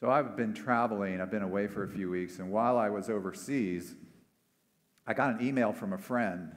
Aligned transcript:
So 0.00 0.10
I've 0.10 0.36
been 0.36 0.52
traveling, 0.52 1.20
I've 1.20 1.30
been 1.30 1.42
away 1.42 1.66
for 1.66 1.84
a 1.84 1.88
few 1.88 2.10
weeks, 2.10 2.38
and 2.38 2.50
while 2.50 2.76
I 2.76 2.90
was 2.90 3.08
overseas, 3.08 3.94
I 5.06 5.14
got 5.14 5.38
an 5.38 5.46
email 5.46 5.72
from 5.72 5.92
a 5.92 5.98
friend. 5.98 6.52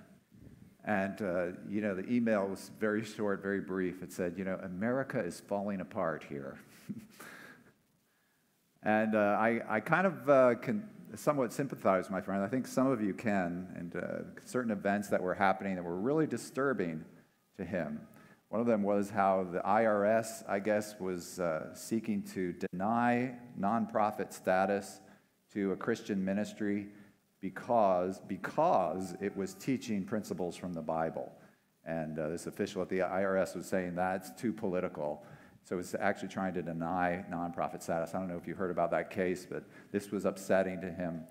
And, 0.83 1.21
uh, 1.21 1.45
you 1.69 1.81
know, 1.81 1.95
the 1.95 2.09
email 2.09 2.47
was 2.47 2.71
very 2.79 3.03
short, 3.03 3.41
very 3.41 3.59
brief. 3.59 4.01
It 4.01 4.13
said, 4.13 4.35
you 4.37 4.45
know, 4.45 4.57
America 4.63 5.19
is 5.19 5.41
falling 5.41 5.81
apart 5.81 6.25
here. 6.27 6.57
and 8.83 9.13
uh, 9.13 9.37
I, 9.37 9.61
I 9.67 9.79
kind 9.81 10.07
of 10.07 10.29
uh, 10.29 10.55
can 10.55 10.87
somewhat 11.15 11.51
sympathize 11.51 12.05
with 12.05 12.11
my 12.11 12.21
friend. 12.21 12.41
I 12.41 12.47
think 12.47 12.67
some 12.67 12.87
of 12.87 13.01
you 13.01 13.13
can, 13.13 13.67
and 13.75 13.95
uh, 13.95 14.39
certain 14.45 14.71
events 14.71 15.09
that 15.09 15.21
were 15.21 15.33
happening 15.33 15.75
that 15.75 15.83
were 15.83 15.99
really 15.99 16.25
disturbing 16.25 17.03
to 17.57 17.65
him. 17.65 17.99
One 18.49 18.61
of 18.61 18.67
them 18.67 18.81
was 18.81 19.09
how 19.09 19.45
the 19.51 19.59
IRS, 19.59 20.47
I 20.47 20.59
guess, 20.59 20.97
was 20.99 21.39
uh, 21.39 21.73
seeking 21.73 22.23
to 22.33 22.53
deny 22.71 23.35
nonprofit 23.59 24.31
status 24.31 25.01
to 25.53 25.73
a 25.73 25.75
Christian 25.75 26.23
ministry 26.23 26.87
because, 27.41 28.21
because 28.27 29.15
it 29.21 29.35
was 29.35 29.53
teaching 29.53 30.05
principles 30.05 30.55
from 30.55 30.73
the 30.73 30.81
Bible. 30.81 31.29
And 31.83 32.17
uh, 32.17 32.29
this 32.29 32.47
official 32.47 32.81
at 32.81 32.87
the 32.87 32.99
IRS 32.99 33.53
was 33.53 33.65
saying 33.65 33.95
that's 33.95 34.31
too 34.39 34.53
political. 34.53 35.25
So 35.65 35.77
it's 35.77 35.93
actually 35.99 36.29
trying 36.29 36.53
to 36.53 36.61
deny 36.61 37.25
nonprofit 37.29 37.83
status. 37.83 38.15
I 38.15 38.19
don't 38.19 38.29
know 38.29 38.37
if 38.37 38.47
you 38.47 38.55
heard 38.55 38.71
about 38.71 38.91
that 38.91 39.09
case, 39.09 39.45
but 39.49 39.65
this 39.91 40.09
was 40.09 40.23
upsetting 40.23 40.79
to 40.81 40.89
him. 40.89 41.23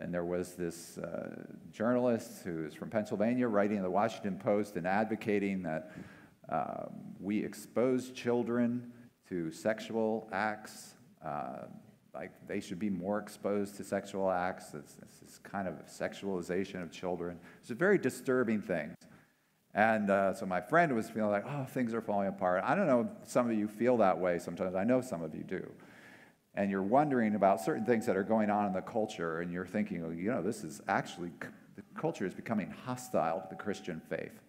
And 0.00 0.12
there 0.12 0.24
was 0.24 0.54
this 0.54 0.98
uh, 0.98 1.44
journalist 1.70 2.42
who 2.44 2.64
is 2.64 2.74
from 2.74 2.90
Pennsylvania 2.90 3.46
writing 3.46 3.76
in 3.76 3.84
the 3.84 3.90
Washington 3.90 4.38
Post 4.38 4.74
and 4.76 4.88
advocating 4.88 5.62
that 5.62 5.92
um, 6.48 6.90
we 7.20 7.44
expose 7.44 8.10
children 8.10 8.92
to 9.28 9.50
sexual 9.50 10.28
acts. 10.32 10.94
Uh, 11.24 11.66
like 12.14 12.30
they 12.46 12.60
should 12.60 12.78
be 12.78 12.90
more 12.90 13.18
exposed 13.18 13.76
to 13.76 13.84
sexual 13.84 14.30
acts. 14.30 14.72
It's, 14.74 14.94
this 15.20 15.38
kind 15.42 15.66
of 15.66 15.74
sexualization 15.86 16.82
of 16.82 16.92
children. 16.92 17.38
It's 17.60 17.70
a 17.70 17.74
very 17.74 17.98
disturbing 17.98 18.62
thing. 18.62 18.94
And 19.74 20.08
uh, 20.08 20.34
so 20.34 20.46
my 20.46 20.60
friend 20.60 20.94
was 20.94 21.10
feeling 21.10 21.32
like, 21.32 21.44
oh, 21.48 21.64
things 21.64 21.92
are 21.92 22.00
falling 22.00 22.28
apart. 22.28 22.62
I 22.64 22.76
don't 22.76 22.86
know 22.86 23.08
if 23.22 23.28
some 23.28 23.50
of 23.50 23.56
you 23.56 23.66
feel 23.66 23.96
that 23.96 24.18
way 24.18 24.38
sometimes. 24.38 24.76
I 24.76 24.84
know 24.84 25.00
some 25.00 25.22
of 25.22 25.34
you 25.34 25.42
do. 25.42 25.68
And 26.54 26.70
you're 26.70 26.82
wondering 26.82 27.34
about 27.34 27.60
certain 27.60 27.84
things 27.84 28.06
that 28.06 28.16
are 28.16 28.22
going 28.22 28.48
on 28.48 28.66
in 28.66 28.72
the 28.72 28.80
culture, 28.80 29.40
and 29.40 29.50
you're 29.50 29.66
thinking, 29.66 30.04
oh, 30.04 30.10
you 30.10 30.30
know, 30.30 30.40
this 30.40 30.62
is 30.62 30.80
actually, 30.86 31.32
the 31.74 31.82
culture 31.96 32.24
is 32.24 32.32
becoming 32.32 32.72
hostile 32.84 33.40
to 33.40 33.46
the 33.50 33.56
Christian 33.56 34.00
faith. 34.08 34.43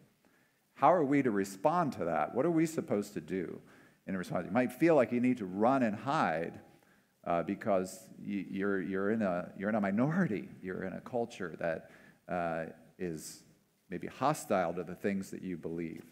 How 0.75 0.93
are 0.93 1.03
we 1.03 1.23
to 1.23 1.31
respond 1.31 1.93
to 1.93 2.05
that? 2.05 2.35
What 2.35 2.45
are 2.45 2.51
we 2.51 2.65
supposed 2.65 3.13
to 3.13 3.21
do 3.21 3.59
in 4.07 4.15
response? 4.17 4.45
You 4.45 4.51
might 4.51 4.71
feel 4.71 4.95
like 4.95 5.11
you 5.11 5.21
need 5.21 5.37
to 5.37 5.45
run 5.45 5.83
and 5.83 5.95
hide 5.95 6.59
uh, 7.25 7.43
because 7.43 8.07
you, 8.21 8.45
you're, 8.49 8.81
you're, 8.81 9.11
in 9.11 9.21
a, 9.21 9.51
you're 9.57 9.69
in 9.69 9.75
a 9.75 9.81
minority. 9.81 10.49
You're 10.61 10.83
in 10.83 10.93
a 10.93 11.01
culture 11.01 11.55
that 11.59 11.89
uh, 12.31 12.71
is 12.99 13.43
maybe 13.89 14.07
hostile 14.07 14.73
to 14.73 14.83
the 14.83 14.95
things 14.95 15.31
that 15.31 15.41
you 15.41 15.57
believe. 15.57 16.03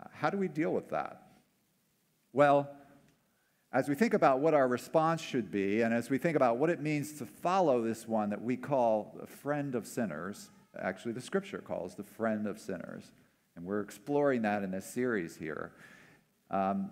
Uh, 0.00 0.08
how 0.12 0.28
do 0.28 0.38
we 0.38 0.48
deal 0.48 0.72
with 0.72 0.90
that? 0.90 1.22
Well, 2.32 2.68
as 3.72 3.88
we 3.88 3.94
think 3.94 4.12
about 4.12 4.40
what 4.40 4.54
our 4.54 4.66
response 4.66 5.20
should 5.20 5.50
be, 5.50 5.82
and 5.82 5.94
as 5.94 6.10
we 6.10 6.18
think 6.18 6.36
about 6.36 6.58
what 6.58 6.70
it 6.70 6.80
means 6.80 7.12
to 7.18 7.26
follow 7.26 7.82
this 7.82 8.08
one 8.08 8.30
that 8.30 8.42
we 8.42 8.56
call 8.56 9.16
the 9.20 9.26
friend 9.26 9.74
of 9.74 9.86
sinners, 9.86 10.50
actually, 10.80 11.12
the 11.12 11.20
scripture 11.20 11.58
calls 11.58 11.94
the 11.94 12.04
friend 12.04 12.46
of 12.46 12.58
sinners, 12.58 13.12
and 13.56 13.64
we're 13.64 13.80
exploring 13.80 14.42
that 14.42 14.62
in 14.62 14.70
this 14.70 14.86
series 14.86 15.36
here. 15.36 15.72
Um, 16.50 16.90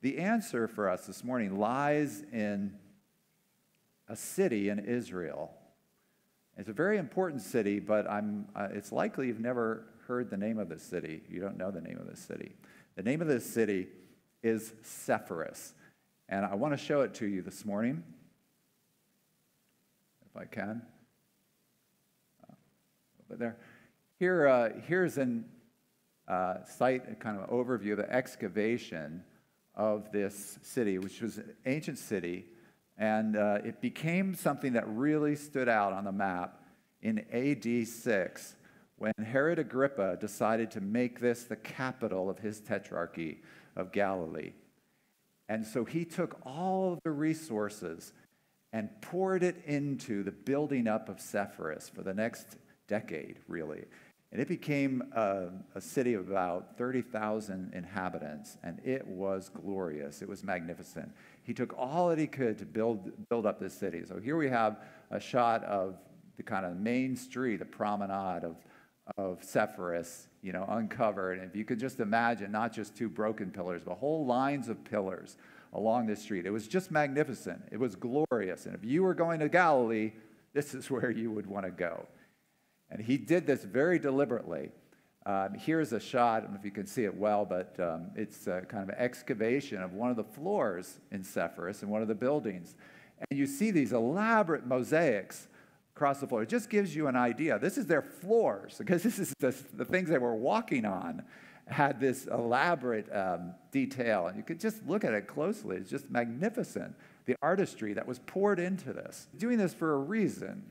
the 0.00 0.18
answer 0.18 0.68
for 0.68 0.88
us 0.88 1.06
this 1.06 1.24
morning 1.24 1.58
lies 1.58 2.22
in 2.32 2.74
a 4.08 4.16
city 4.16 4.68
in 4.68 4.78
Israel 4.78 5.52
it's 6.58 6.68
a 6.68 6.72
very 6.72 6.98
important 6.98 7.40
city, 7.40 7.78
but 7.78 8.10
I'm, 8.10 8.46
uh, 8.56 8.66
it's 8.72 8.90
likely 8.90 9.28
you've 9.28 9.38
never 9.38 9.84
heard 10.08 10.28
the 10.28 10.36
name 10.36 10.58
of 10.58 10.68
this 10.68 10.82
city. 10.82 11.22
You 11.30 11.40
don't 11.40 11.56
know 11.56 11.70
the 11.70 11.80
name 11.80 11.98
of 11.98 12.08
this 12.08 12.18
city. 12.18 12.56
The 12.96 13.02
name 13.04 13.22
of 13.22 13.28
this 13.28 13.46
city 13.46 13.86
is 14.42 14.74
Sepphoris. 14.82 15.74
And 16.28 16.44
I 16.44 16.56
want 16.56 16.74
to 16.74 16.78
show 16.78 17.02
it 17.02 17.14
to 17.14 17.26
you 17.26 17.42
this 17.42 17.64
morning, 17.64 18.02
if 20.28 20.36
I 20.36 20.46
can. 20.46 20.82
Uh, 22.42 22.54
over 23.30 23.38
there. 23.38 23.56
Here, 24.18 24.48
uh, 24.48 24.70
here's 24.88 25.16
an 25.16 25.44
uh, 26.28 26.58
kind 26.78 27.38
of 27.38 27.48
overview 27.50 27.92
of 27.92 27.98
the 27.98 28.12
excavation 28.12 29.22
of 29.74 30.12
this 30.12 30.58
city, 30.62 30.98
which 30.98 31.20
was 31.20 31.38
an 31.38 31.54
ancient 31.66 31.98
city 31.98 32.46
and 32.98 33.36
uh, 33.36 33.58
it 33.64 33.80
became 33.80 34.34
something 34.34 34.72
that 34.72 34.86
really 34.88 35.36
stood 35.36 35.68
out 35.68 35.92
on 35.92 36.04
the 36.04 36.12
map 36.12 36.60
in 37.00 37.24
AD 37.32 37.86
6 37.86 38.54
when 38.96 39.12
Herod 39.24 39.60
Agrippa 39.60 40.16
decided 40.20 40.72
to 40.72 40.80
make 40.80 41.20
this 41.20 41.44
the 41.44 41.56
capital 41.56 42.28
of 42.28 42.40
his 42.40 42.60
tetrarchy 42.60 43.38
of 43.76 43.92
Galilee. 43.92 44.52
And 45.48 45.64
so 45.64 45.84
he 45.84 46.04
took 46.04 46.40
all 46.44 46.92
of 46.92 46.98
the 47.04 47.12
resources 47.12 48.12
and 48.72 48.90
poured 49.00 49.44
it 49.44 49.62
into 49.64 50.24
the 50.24 50.32
building 50.32 50.88
up 50.88 51.08
of 51.08 51.20
Sepphoris 51.20 51.88
for 51.88 52.02
the 52.02 52.12
next 52.12 52.56
decade, 52.88 53.38
really. 53.46 53.84
And 54.30 54.42
it 54.42 54.48
became 54.48 55.02
a, 55.12 55.48
a 55.74 55.80
city 55.80 56.12
of 56.12 56.28
about 56.28 56.76
30,000 56.76 57.72
inhabitants, 57.74 58.58
and 58.62 58.78
it 58.84 59.06
was 59.06 59.48
glorious. 59.48 60.20
It 60.20 60.28
was 60.28 60.44
magnificent. 60.44 61.10
He 61.42 61.54
took 61.54 61.74
all 61.78 62.10
that 62.10 62.18
he 62.18 62.26
could 62.26 62.58
to 62.58 62.66
build, 62.66 63.10
build 63.30 63.46
up 63.46 63.58
this 63.58 63.72
city. 63.72 64.02
So 64.06 64.18
here 64.18 64.36
we 64.36 64.50
have 64.50 64.80
a 65.10 65.18
shot 65.18 65.64
of 65.64 65.96
the 66.36 66.42
kind 66.42 66.66
of 66.66 66.76
main 66.76 67.16
street, 67.16 67.60
the 67.60 67.64
promenade 67.64 68.44
of, 68.44 68.56
of 69.16 69.42
Sepphoris, 69.42 70.28
you 70.42 70.52
know, 70.52 70.66
uncovered. 70.68 71.38
And 71.38 71.48
if 71.48 71.56
you 71.56 71.64
could 71.64 71.80
just 71.80 71.98
imagine, 71.98 72.52
not 72.52 72.72
just 72.72 72.94
two 72.94 73.08
broken 73.08 73.50
pillars, 73.50 73.82
but 73.82 73.94
whole 73.94 74.26
lines 74.26 74.68
of 74.68 74.84
pillars 74.84 75.38
along 75.72 76.06
this 76.06 76.20
street. 76.20 76.44
It 76.44 76.50
was 76.50 76.68
just 76.68 76.90
magnificent. 76.90 77.62
It 77.70 77.78
was 77.78 77.96
glorious. 77.96 78.66
And 78.66 78.74
if 78.74 78.84
you 78.84 79.02
were 79.02 79.14
going 79.14 79.40
to 79.40 79.48
Galilee, 79.48 80.12
this 80.52 80.74
is 80.74 80.90
where 80.90 81.10
you 81.10 81.30
would 81.30 81.46
want 81.46 81.64
to 81.64 81.72
go. 81.72 82.06
And 82.90 83.02
he 83.02 83.18
did 83.18 83.46
this 83.46 83.64
very 83.64 83.98
deliberately. 83.98 84.70
Um, 85.26 85.54
here's 85.58 85.92
a 85.92 86.00
shot, 86.00 86.38
I 86.38 86.40
don't 86.40 86.52
know 86.52 86.58
if 86.58 86.64
you 86.64 86.70
can 86.70 86.86
see 86.86 87.04
it 87.04 87.14
well, 87.14 87.44
but 87.44 87.78
um, 87.78 88.10
it's 88.16 88.46
a 88.46 88.62
kind 88.62 88.82
of 88.82 88.88
an 88.88 88.94
excavation 88.96 89.82
of 89.82 89.92
one 89.92 90.10
of 90.10 90.16
the 90.16 90.24
floors 90.24 91.00
in 91.10 91.22
Sepphoris 91.22 91.82
in 91.82 91.90
one 91.90 92.00
of 92.00 92.08
the 92.08 92.14
buildings. 92.14 92.74
And 93.28 93.38
you 93.38 93.46
see 93.46 93.70
these 93.70 93.92
elaborate 93.92 94.66
mosaics 94.66 95.48
across 95.94 96.20
the 96.20 96.26
floor. 96.26 96.42
It 96.42 96.48
just 96.48 96.70
gives 96.70 96.94
you 96.94 97.08
an 97.08 97.16
idea. 97.16 97.58
This 97.58 97.76
is 97.76 97.86
their 97.86 98.00
floors, 98.00 98.76
because 98.78 99.02
this 99.02 99.18
is 99.18 99.34
the, 99.38 99.54
the 99.74 99.84
things 99.84 100.08
they 100.08 100.18
were 100.18 100.34
walking 100.34 100.84
on 100.86 101.24
had 101.66 102.00
this 102.00 102.26
elaborate 102.26 103.14
um, 103.14 103.52
detail. 103.70 104.28
And 104.28 104.36
you 104.36 104.42
could 104.42 104.60
just 104.60 104.86
look 104.86 105.04
at 105.04 105.12
it 105.12 105.26
closely. 105.26 105.76
It's 105.76 105.90
just 105.90 106.10
magnificent, 106.10 106.94
the 107.26 107.36
artistry 107.42 107.92
that 107.92 108.06
was 108.06 108.20
poured 108.20 108.58
into 108.58 108.94
this. 108.94 109.26
Doing 109.36 109.58
this 109.58 109.74
for 109.74 109.92
a 109.92 109.98
reason. 109.98 110.62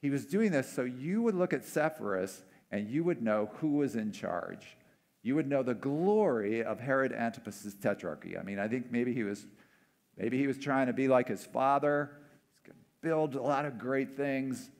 He 0.00 0.10
was 0.10 0.26
doing 0.26 0.52
this 0.52 0.72
so 0.72 0.82
you 0.82 1.22
would 1.22 1.34
look 1.34 1.52
at 1.52 1.64
Sepphoris 1.64 2.42
and 2.70 2.88
you 2.88 3.04
would 3.04 3.22
know 3.22 3.50
who 3.60 3.76
was 3.76 3.96
in 3.96 4.12
charge. 4.12 4.76
You 5.22 5.34
would 5.34 5.48
know 5.48 5.62
the 5.62 5.74
glory 5.74 6.62
of 6.62 6.80
Herod 6.80 7.12
Antipas's 7.12 7.74
tetrarchy. 7.74 8.38
I 8.38 8.42
mean, 8.42 8.58
I 8.58 8.68
think 8.68 8.92
maybe 8.92 9.12
he 9.12 9.24
was, 9.24 9.46
maybe 10.16 10.38
he 10.38 10.46
was 10.46 10.58
trying 10.58 10.86
to 10.86 10.92
be 10.92 11.08
like 11.08 11.28
his 11.28 11.44
father. 11.44 12.12
He's 12.52 12.72
going 12.72 12.78
to 12.78 13.06
build 13.06 13.34
a 13.34 13.42
lot 13.42 13.64
of 13.64 13.78
great 13.78 14.16
things. 14.16 14.70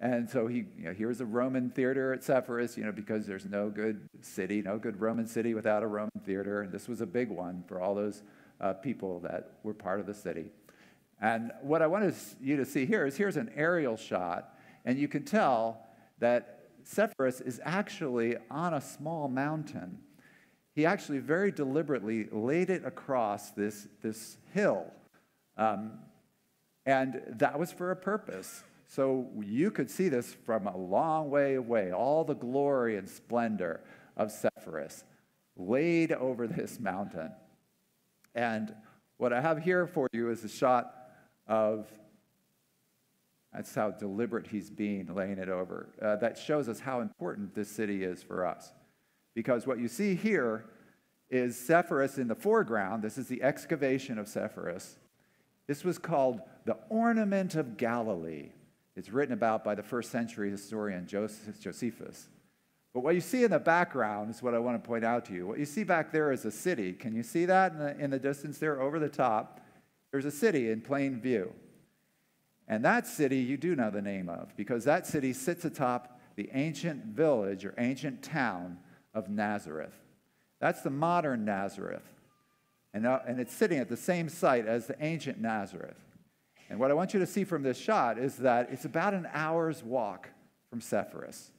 And 0.00 0.28
so 0.28 0.46
he, 0.46 0.64
you 0.76 0.84
know, 0.84 0.92
here's 0.92 1.20
a 1.20 1.24
Roman 1.24 1.70
theater 1.70 2.12
at 2.12 2.24
Sepphoris, 2.24 2.76
you 2.76 2.84
know, 2.84 2.92
because 2.92 3.26
there's 3.26 3.46
no 3.46 3.70
good 3.70 4.08
city, 4.20 4.60
no 4.60 4.76
good 4.76 5.00
Roman 5.00 5.26
city 5.26 5.54
without 5.54 5.82
a 5.82 5.86
Roman 5.86 6.20
theater. 6.26 6.62
And 6.62 6.72
this 6.72 6.88
was 6.88 7.00
a 7.00 7.06
big 7.06 7.30
one 7.30 7.62
for 7.68 7.80
all 7.80 7.94
those 7.94 8.22
uh, 8.60 8.72
people 8.72 9.20
that 9.20 9.52
were 9.62 9.74
part 9.74 10.00
of 10.00 10.06
the 10.06 10.14
city. 10.14 10.46
And 11.20 11.52
what 11.62 11.80
I 11.80 11.86
want 11.86 12.12
you 12.40 12.56
to 12.56 12.64
see 12.64 12.86
here 12.86 13.06
is 13.06 13.16
here's 13.16 13.36
an 13.36 13.50
aerial 13.54 13.96
shot, 13.96 14.53
and 14.84 14.98
you 14.98 15.08
can 15.08 15.24
tell 15.24 15.86
that 16.18 16.68
Sepphoris 16.84 17.40
is 17.40 17.60
actually 17.64 18.36
on 18.50 18.74
a 18.74 18.80
small 18.80 19.28
mountain. 19.28 19.98
He 20.74 20.84
actually 20.86 21.18
very 21.18 21.50
deliberately 21.50 22.28
laid 22.30 22.68
it 22.68 22.84
across 22.84 23.50
this, 23.52 23.88
this 24.02 24.36
hill. 24.52 24.86
Um, 25.56 25.98
and 26.84 27.22
that 27.38 27.58
was 27.58 27.72
for 27.72 27.90
a 27.90 27.96
purpose. 27.96 28.64
So 28.86 29.28
you 29.40 29.70
could 29.70 29.90
see 29.90 30.08
this 30.08 30.34
from 30.44 30.66
a 30.66 30.76
long 30.76 31.30
way 31.30 31.54
away, 31.54 31.92
all 31.92 32.24
the 32.24 32.34
glory 32.34 32.96
and 32.96 33.08
splendor 33.08 33.80
of 34.16 34.30
Sepphoris 34.30 35.04
laid 35.56 36.12
over 36.12 36.46
this 36.46 36.78
mountain. 36.78 37.32
And 38.34 38.74
what 39.16 39.32
I 39.32 39.40
have 39.40 39.62
here 39.62 39.86
for 39.86 40.08
you 40.12 40.30
is 40.30 40.44
a 40.44 40.48
shot 40.48 40.92
of 41.46 41.86
that's 43.54 43.74
how 43.74 43.92
deliberate 43.92 44.48
he's 44.48 44.68
being, 44.68 45.14
laying 45.14 45.38
it 45.38 45.48
over. 45.48 45.88
Uh, 46.02 46.16
that 46.16 46.36
shows 46.36 46.68
us 46.68 46.80
how 46.80 47.00
important 47.00 47.54
this 47.54 47.70
city 47.70 48.02
is 48.02 48.22
for 48.22 48.44
us. 48.44 48.72
Because 49.34 49.66
what 49.66 49.78
you 49.78 49.88
see 49.88 50.14
here 50.14 50.64
is 51.30 51.56
Sepphoris 51.56 52.18
in 52.18 52.28
the 52.28 52.34
foreground. 52.34 53.02
This 53.02 53.16
is 53.16 53.28
the 53.28 53.42
excavation 53.42 54.18
of 54.18 54.26
Sepphoris. 54.26 54.96
This 55.66 55.84
was 55.84 55.98
called 55.98 56.40
the 56.64 56.76
ornament 56.88 57.54
of 57.54 57.76
Galilee. 57.76 58.50
It's 58.96 59.10
written 59.10 59.32
about 59.32 59.64
by 59.64 59.74
the 59.74 59.82
first 59.82 60.10
century 60.10 60.50
historian 60.50 61.06
Josephus. 61.06 62.28
But 62.92 63.00
what 63.00 63.14
you 63.14 63.20
see 63.20 63.42
in 63.42 63.50
the 63.50 63.58
background 63.58 64.30
is 64.30 64.42
what 64.42 64.54
I 64.54 64.58
want 64.58 64.82
to 64.82 64.86
point 64.86 65.04
out 65.04 65.24
to 65.26 65.32
you. 65.32 65.46
What 65.46 65.58
you 65.58 65.64
see 65.64 65.82
back 65.82 66.12
there 66.12 66.30
is 66.30 66.44
a 66.44 66.50
city. 66.50 66.92
Can 66.92 67.14
you 67.14 67.24
see 67.24 67.44
that 67.46 67.72
in 67.72 67.78
the, 67.78 67.98
in 67.98 68.10
the 68.10 68.18
distance 68.18 68.58
there 68.58 68.80
over 68.80 69.00
the 69.00 69.08
top? 69.08 69.60
There's 70.12 70.26
a 70.26 70.30
city 70.30 70.70
in 70.70 70.80
plain 70.80 71.20
view. 71.20 71.52
And 72.68 72.84
that 72.84 73.06
city 73.06 73.38
you 73.38 73.56
do 73.56 73.76
know 73.76 73.90
the 73.90 74.02
name 74.02 74.28
of 74.28 74.56
because 74.56 74.84
that 74.84 75.06
city 75.06 75.32
sits 75.32 75.64
atop 75.64 76.20
the 76.36 76.48
ancient 76.52 77.04
village 77.04 77.64
or 77.64 77.74
ancient 77.78 78.22
town 78.22 78.78
of 79.12 79.28
Nazareth. 79.28 79.94
That's 80.60 80.82
the 80.82 80.90
modern 80.90 81.44
Nazareth. 81.44 82.02
And, 82.92 83.06
uh, 83.06 83.20
and 83.26 83.40
it's 83.40 83.52
sitting 83.52 83.78
at 83.78 83.88
the 83.88 83.96
same 83.96 84.28
site 84.28 84.66
as 84.66 84.86
the 84.86 84.96
ancient 85.04 85.40
Nazareth. 85.40 85.98
And 86.70 86.78
what 86.78 86.90
I 86.90 86.94
want 86.94 87.12
you 87.12 87.20
to 87.20 87.26
see 87.26 87.44
from 87.44 87.62
this 87.62 87.76
shot 87.76 88.18
is 88.18 88.36
that 88.36 88.70
it's 88.70 88.84
about 88.84 89.14
an 89.14 89.28
hour's 89.32 89.82
walk 89.82 90.30
from 90.70 90.80
Sepphoris, 90.80 91.50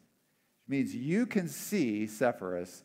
which 0.65 0.69
means 0.69 0.95
you 0.95 1.25
can 1.25 1.47
see 1.47 2.07
Sepphoris 2.07 2.83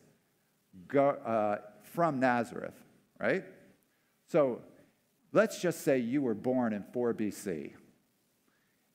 go, 0.87 1.09
uh, 1.09 1.57
from 1.83 2.19
Nazareth, 2.19 2.75
right? 3.19 3.43
So 4.27 4.61
let's 5.33 5.59
just 5.59 5.81
say 5.81 5.97
you 5.97 6.21
were 6.21 6.35
born 6.35 6.73
in 6.73 6.83
4 6.93 7.13
BC 7.13 7.71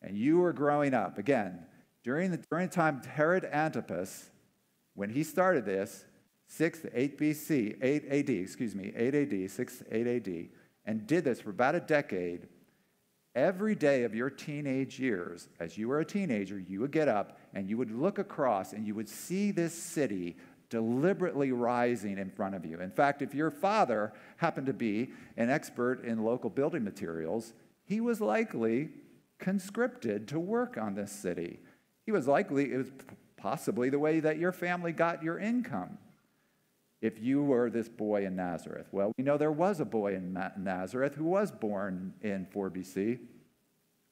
and 0.02 0.16
you 0.16 0.38
were 0.38 0.52
growing 0.52 0.94
up. 0.94 1.18
Again, 1.18 1.60
during 2.04 2.30
the, 2.30 2.38
during 2.50 2.68
the 2.68 2.74
time 2.74 3.02
Herod 3.02 3.44
Antipas, 3.44 4.30
when 4.94 5.10
he 5.10 5.22
started 5.22 5.64
this, 5.64 6.04
6 6.48 6.80
to 6.80 7.00
8 7.00 7.18
BC, 7.18 7.78
8 7.82 8.04
AD, 8.08 8.30
excuse 8.30 8.74
me, 8.74 8.92
8 8.96 9.14
AD, 9.14 9.50
6 9.50 9.82
8 9.90 10.06
AD, 10.06 10.48
and 10.84 11.06
did 11.06 11.24
this 11.24 11.40
for 11.40 11.50
about 11.50 11.74
a 11.74 11.80
decade, 11.80 12.46
every 13.34 13.74
day 13.74 14.04
of 14.04 14.14
your 14.14 14.30
teenage 14.30 14.98
years, 14.98 15.48
as 15.60 15.76
you 15.76 15.88
were 15.88 16.00
a 16.00 16.04
teenager, 16.04 16.58
you 16.58 16.80
would 16.80 16.92
get 16.92 17.08
up 17.08 17.38
and 17.54 17.68
you 17.68 17.76
would 17.76 17.90
look 17.90 18.18
across 18.18 18.72
and 18.72 18.86
you 18.86 18.94
would 18.94 19.08
see 19.08 19.50
this 19.50 19.74
city 19.74 20.36
deliberately 20.70 21.52
rising 21.52 22.18
in 22.18 22.30
front 22.30 22.54
of 22.54 22.64
you. 22.64 22.80
In 22.80 22.90
fact, 22.90 23.22
if 23.22 23.34
your 23.34 23.50
father 23.50 24.12
happened 24.36 24.66
to 24.66 24.72
be 24.72 25.10
an 25.36 25.50
expert 25.50 26.04
in 26.04 26.24
local 26.24 26.50
building 26.50 26.82
materials, 26.82 27.52
he 27.84 28.00
was 28.00 28.20
likely 28.20 28.88
conscripted 29.38 30.28
to 30.28 30.38
work 30.38 30.78
on 30.78 30.94
this 30.94 31.12
city. 31.12 31.60
He 32.04 32.12
was 32.12 32.26
likely, 32.26 32.72
it 32.72 32.78
was 32.78 32.90
possibly 33.36 33.90
the 33.90 33.98
way 33.98 34.20
that 34.20 34.38
your 34.38 34.52
family 34.52 34.92
got 34.92 35.22
your 35.22 35.38
income 35.38 35.98
if 37.00 37.22
you 37.22 37.42
were 37.42 37.70
this 37.70 37.88
boy 37.88 38.24
in 38.24 38.36
Nazareth? 38.36 38.86
Well, 38.92 39.12
we 39.16 39.24
know 39.24 39.36
there 39.36 39.52
was 39.52 39.80
a 39.80 39.84
boy 39.84 40.14
in 40.14 40.38
Nazareth 40.56 41.14
who 41.14 41.24
was 41.24 41.50
born 41.50 42.14
in 42.22 42.46
4 42.46 42.70
BC. 42.70 43.18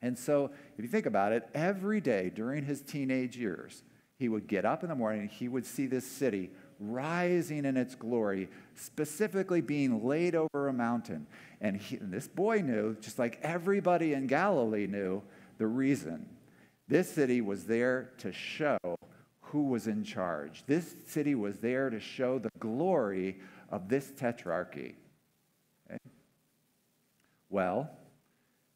And 0.02 0.18
so, 0.18 0.50
if 0.76 0.84
you 0.84 0.88
think 0.88 1.06
about 1.06 1.32
it, 1.32 1.48
every 1.54 2.00
day 2.00 2.30
during 2.34 2.64
his 2.64 2.82
teenage 2.82 3.36
years, 3.36 3.82
he 4.18 4.28
would 4.28 4.46
get 4.46 4.64
up 4.64 4.82
in 4.82 4.90
the 4.90 4.94
morning 4.94 5.28
he 5.28 5.48
would 5.48 5.66
see 5.66 5.86
this 5.86 6.06
city 6.06 6.50
rising 6.78 7.64
in 7.64 7.76
its 7.76 7.94
glory, 7.94 8.48
specifically 8.74 9.60
being 9.60 10.06
laid 10.06 10.34
over 10.34 10.68
a 10.68 10.72
mountain. 10.72 11.26
And, 11.64 11.78
he, 11.78 11.96
and 11.96 12.12
this 12.12 12.28
boy 12.28 12.60
knew, 12.60 12.94
just 13.00 13.18
like 13.18 13.38
everybody 13.42 14.12
in 14.12 14.26
Galilee 14.26 14.86
knew, 14.86 15.22
the 15.56 15.66
reason. 15.66 16.28
This 16.88 17.10
city 17.10 17.40
was 17.40 17.64
there 17.64 18.10
to 18.18 18.32
show 18.32 18.78
who 19.40 19.68
was 19.68 19.86
in 19.86 20.04
charge. 20.04 20.64
This 20.66 20.94
city 21.06 21.34
was 21.34 21.60
there 21.60 21.88
to 21.88 21.98
show 22.00 22.38
the 22.38 22.50
glory 22.58 23.38
of 23.70 23.88
this 23.88 24.12
tetrarchy. 24.12 24.96
Okay? 25.88 25.96
Well, 27.48 27.88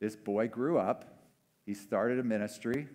this 0.00 0.17
boy 0.17 0.49
grew 0.49 0.79
up. 0.79 1.19
He 1.67 1.75
started 1.75 2.19
a 2.19 2.25
ministry. 2.25 2.88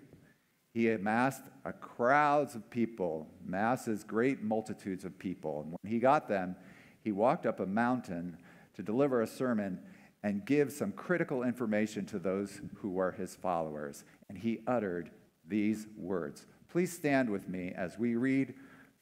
He 0.74 0.90
amassed 0.90 1.44
a 1.66 1.72
crowds 1.72 2.56
of 2.56 2.68
people, 2.72 3.28
masses, 3.46 4.04
great 4.04 4.42
multitudes 4.42 5.06
of 5.06 5.20
people. 5.20 5.62
And 5.62 5.76
when 5.80 5.92
he 5.92 6.00
got 6.00 6.28
them, 6.28 6.56
he 7.04 7.12
walked 7.12 7.46
up 7.46 7.60
a 7.60 7.68
mountain 7.68 8.38
to 8.76 8.84
deliver 8.84 9.22
a 9.22 9.28
sermon 9.28 9.80
and 10.24 10.46
give 10.46 10.72
some 10.72 10.92
critical 10.92 11.44
information 11.44 12.06
to 12.06 12.20
those 12.20 12.62
who 12.78 12.90
were 12.90 13.12
his 13.12 13.36
followers. 13.36 14.06
And 14.30 14.38
he 14.38 14.60
uttered 14.68 15.12
these 15.48 15.88
words 15.98 16.46
Please 16.70 16.92
stand 16.92 17.30
with 17.30 17.48
me 17.48 17.72
as 17.76 18.00
we 18.00 18.16
read 18.16 18.56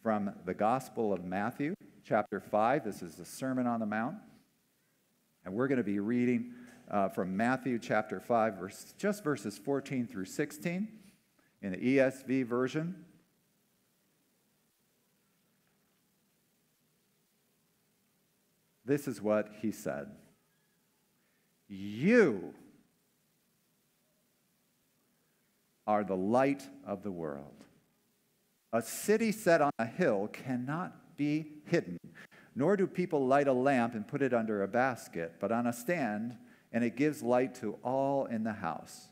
from 0.03 0.33
the 0.45 0.53
Gospel 0.53 1.13
of 1.13 1.23
Matthew, 1.23 1.73
chapter 2.03 2.41
5. 2.41 2.83
This 2.83 3.01
is 3.01 3.15
the 3.15 3.23
Sermon 3.23 3.65
on 3.65 3.79
the 3.79 3.85
Mount. 3.85 4.17
And 5.45 5.53
we're 5.53 5.69
going 5.69 5.77
to 5.77 5.83
be 5.83 5.99
reading 5.99 6.53
uh, 6.89 7.07
from 7.07 7.37
Matthew 7.37 7.79
chapter 7.79 8.19
5, 8.19 8.55
verse, 8.55 8.93
just 8.97 9.23
verses 9.23 9.57
14 9.57 10.05
through 10.05 10.25
16 10.25 10.87
in 11.61 11.71
the 11.71 11.77
ESV 11.77 12.45
version. 12.45 13.05
This 18.85 19.07
is 19.07 19.21
what 19.21 19.49
he 19.61 19.71
said 19.71 20.07
You 21.67 22.53
are 25.87 26.03
the 26.03 26.15
light 26.15 26.67
of 26.85 27.03
the 27.03 27.11
world. 27.11 27.65
A 28.73 28.81
city 28.81 29.31
set 29.31 29.61
on 29.61 29.71
a 29.77 29.85
hill 29.85 30.29
cannot 30.31 31.17
be 31.17 31.47
hidden, 31.65 31.99
nor 32.55 32.77
do 32.77 32.87
people 32.87 33.27
light 33.27 33.47
a 33.47 33.53
lamp 33.53 33.95
and 33.95 34.07
put 34.07 34.21
it 34.21 34.33
under 34.33 34.63
a 34.63 34.67
basket, 34.67 35.33
but 35.39 35.51
on 35.51 35.67
a 35.67 35.73
stand, 35.73 36.37
and 36.71 36.83
it 36.83 36.95
gives 36.95 37.21
light 37.21 37.53
to 37.55 37.77
all 37.83 38.25
in 38.25 38.43
the 38.43 38.53
house. 38.53 39.07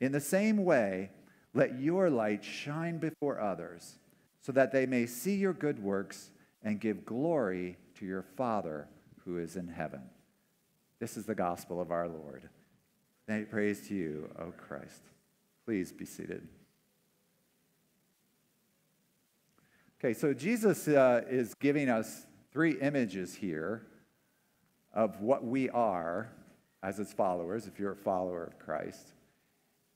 In 0.00 0.12
the 0.12 0.20
same 0.20 0.64
way, 0.64 1.10
let 1.54 1.80
your 1.80 2.10
light 2.10 2.44
shine 2.44 2.98
before 2.98 3.40
others, 3.40 3.98
so 4.42 4.52
that 4.52 4.72
they 4.72 4.86
may 4.86 5.06
see 5.06 5.34
your 5.34 5.54
good 5.54 5.82
works 5.82 6.30
and 6.62 6.80
give 6.80 7.06
glory 7.06 7.76
to 7.98 8.06
your 8.06 8.22
Father 8.22 8.88
who 9.24 9.38
is 9.38 9.56
in 9.56 9.68
heaven. 9.68 10.02
This 11.00 11.16
is 11.16 11.26
the 11.26 11.34
gospel 11.34 11.80
of 11.80 11.90
our 11.90 12.08
Lord. 12.08 12.48
Praise 13.50 13.86
to 13.88 13.94
you, 13.94 14.30
O 14.38 14.52
Christ. 14.56 15.02
Please 15.64 15.92
be 15.92 16.04
seated. 16.04 16.48
Okay, 20.00 20.14
so 20.14 20.32
Jesus 20.32 20.88
uh, 20.88 21.22
is 21.28 21.54
giving 21.54 21.88
us 21.88 22.26
three 22.52 22.78
images 22.80 23.34
here 23.34 23.86
of 24.94 25.20
what 25.20 25.44
we 25.44 25.68
are 25.70 26.30
as 26.82 26.96
his 26.96 27.12
followers, 27.12 27.66
if 27.66 27.78
you're 27.78 27.92
a 27.92 27.96
follower 27.96 28.44
of 28.44 28.58
Christ. 28.58 29.12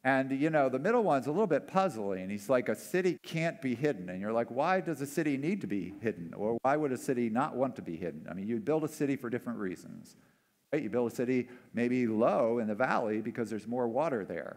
And, 0.04 0.32
you 0.32 0.50
know, 0.50 0.68
the 0.68 0.80
middle 0.80 1.04
one's 1.04 1.28
a 1.28 1.30
little 1.30 1.46
bit 1.46 1.68
puzzling. 1.68 2.28
He's 2.28 2.48
like, 2.48 2.68
a 2.68 2.74
city 2.74 3.18
can't 3.22 3.62
be 3.62 3.74
hidden. 3.76 4.08
And 4.08 4.20
you're 4.20 4.32
like, 4.32 4.50
why 4.50 4.80
does 4.80 5.00
a 5.00 5.06
city 5.06 5.36
need 5.36 5.60
to 5.60 5.68
be 5.68 5.94
hidden? 6.00 6.34
Or 6.36 6.58
why 6.62 6.76
would 6.76 6.90
a 6.90 6.98
city 6.98 7.30
not 7.30 7.54
want 7.54 7.76
to 7.76 7.82
be 7.82 7.96
hidden? 7.96 8.26
I 8.28 8.34
mean, 8.34 8.48
you 8.48 8.58
build 8.58 8.82
a 8.82 8.88
city 8.88 9.14
for 9.14 9.30
different 9.30 9.60
reasons. 9.60 10.16
Right? 10.72 10.82
You 10.82 10.90
build 10.90 11.12
a 11.12 11.14
city 11.14 11.48
maybe 11.72 12.06
low 12.06 12.58
in 12.58 12.66
the 12.66 12.74
valley 12.74 13.20
because 13.20 13.48
there's 13.48 13.66
more 13.66 13.86
water 13.86 14.24
there 14.24 14.56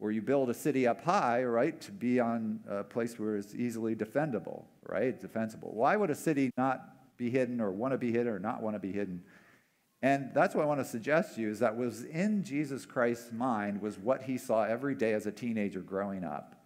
or 0.00 0.10
you 0.10 0.22
build 0.22 0.48
a 0.48 0.54
city 0.54 0.86
up 0.86 1.04
high, 1.04 1.44
right, 1.44 1.78
to 1.82 1.92
be 1.92 2.18
on 2.18 2.58
a 2.66 2.82
place 2.82 3.18
where 3.18 3.36
it's 3.36 3.54
easily 3.54 3.94
defendable, 3.94 4.64
right, 4.88 5.20
defensible. 5.20 5.70
Why 5.74 5.94
would 5.96 6.10
a 6.10 6.14
city 6.14 6.50
not 6.56 7.16
be 7.18 7.30
hidden 7.30 7.60
or 7.60 7.70
want 7.70 7.92
to 7.92 7.98
be 7.98 8.10
hidden 8.10 8.28
or 8.28 8.38
not 8.38 8.62
want 8.62 8.74
to 8.74 8.80
be 8.80 8.92
hidden? 8.92 9.22
And 10.02 10.30
that's 10.32 10.54
what 10.54 10.62
I 10.62 10.66
want 10.66 10.80
to 10.80 10.84
suggest 10.84 11.34
to 11.34 11.42
you 11.42 11.50
is 11.50 11.58
that 11.58 11.76
was 11.76 12.04
in 12.04 12.42
Jesus 12.42 12.86
Christ's 12.86 13.32
mind 13.32 13.82
was 13.82 13.98
what 13.98 14.22
he 14.22 14.38
saw 14.38 14.64
every 14.64 14.94
day 14.94 15.12
as 15.12 15.26
a 15.26 15.32
teenager 15.32 15.80
growing 15.80 16.24
up. 16.24 16.64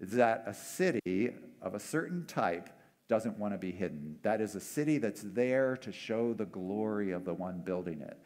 Is 0.00 0.12
that 0.12 0.44
a 0.46 0.54
city 0.54 1.32
of 1.60 1.74
a 1.74 1.80
certain 1.80 2.26
type 2.26 2.70
doesn't 3.08 3.38
want 3.38 3.52
to 3.52 3.58
be 3.58 3.70
hidden. 3.70 4.16
That 4.22 4.40
is 4.40 4.54
a 4.54 4.60
city 4.60 4.98
that's 4.98 5.22
there 5.22 5.76
to 5.78 5.92
show 5.92 6.32
the 6.32 6.46
glory 6.46 7.10
of 7.10 7.24
the 7.24 7.34
one 7.34 7.60
building 7.60 8.00
it. 8.00 8.18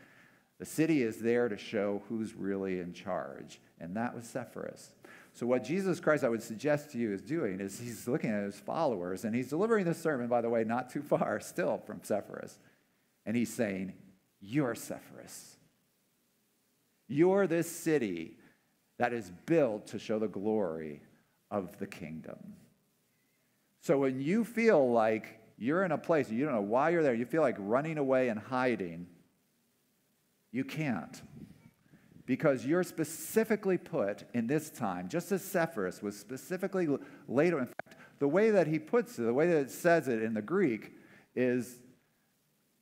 The 0.58 0.64
city 0.64 1.02
is 1.02 1.18
there 1.18 1.48
to 1.48 1.58
show 1.58 2.02
who's 2.08 2.34
really 2.34 2.78
in 2.78 2.92
charge, 2.92 3.60
and 3.78 3.96
that 3.96 4.14
was 4.14 4.24
Sepphoris. 4.24 4.90
So, 5.34 5.46
what 5.46 5.64
Jesus 5.64 6.00
Christ, 6.00 6.24
I 6.24 6.30
would 6.30 6.42
suggest 6.42 6.92
to 6.92 6.98
you, 6.98 7.12
is 7.12 7.20
doing 7.20 7.60
is 7.60 7.78
he's 7.78 8.08
looking 8.08 8.30
at 8.30 8.44
his 8.44 8.58
followers, 8.58 9.24
and 9.24 9.34
he's 9.34 9.48
delivering 9.48 9.84
this 9.84 10.00
sermon, 10.00 10.28
by 10.28 10.40
the 10.40 10.48
way, 10.48 10.64
not 10.64 10.88
too 10.88 11.02
far 11.02 11.40
still 11.42 11.78
from 11.84 12.00
Sepphoris. 12.02 12.58
And 13.26 13.36
he's 13.36 13.52
saying, 13.52 13.92
You're 14.40 14.74
Sepphoris. 14.74 15.56
You're 17.08 17.46
this 17.46 17.70
city 17.70 18.36
that 18.98 19.12
is 19.12 19.30
built 19.46 19.88
to 19.88 19.98
show 19.98 20.18
the 20.18 20.28
glory 20.28 21.02
of 21.50 21.78
the 21.78 21.86
kingdom. 21.86 22.54
So, 23.80 23.98
when 23.98 24.20
you 24.20 24.44
feel 24.44 24.90
like 24.90 25.38
you're 25.58 25.84
in 25.84 25.92
a 25.92 25.98
place, 25.98 26.30
you 26.30 26.44
don't 26.44 26.54
know 26.54 26.60
why 26.60 26.90
you're 26.90 27.02
there, 27.02 27.14
you 27.14 27.26
feel 27.26 27.42
like 27.42 27.56
running 27.58 27.98
away 27.98 28.28
and 28.28 28.38
hiding, 28.38 29.06
you 30.50 30.64
can't. 30.64 31.22
Because 32.24 32.66
you're 32.66 32.82
specifically 32.82 33.78
put 33.78 34.24
in 34.34 34.48
this 34.48 34.70
time, 34.70 35.08
just 35.08 35.30
as 35.30 35.42
Sepphoris 35.42 36.02
was 36.02 36.18
specifically 36.18 36.88
later. 37.28 37.60
In 37.60 37.66
fact, 37.66 38.00
the 38.18 38.26
way 38.26 38.50
that 38.50 38.66
he 38.66 38.80
puts 38.80 39.16
it, 39.18 39.22
the 39.22 39.32
way 39.32 39.46
that 39.46 39.58
it 39.58 39.70
says 39.70 40.08
it 40.08 40.20
in 40.20 40.34
the 40.34 40.42
Greek, 40.42 40.92
is 41.36 41.78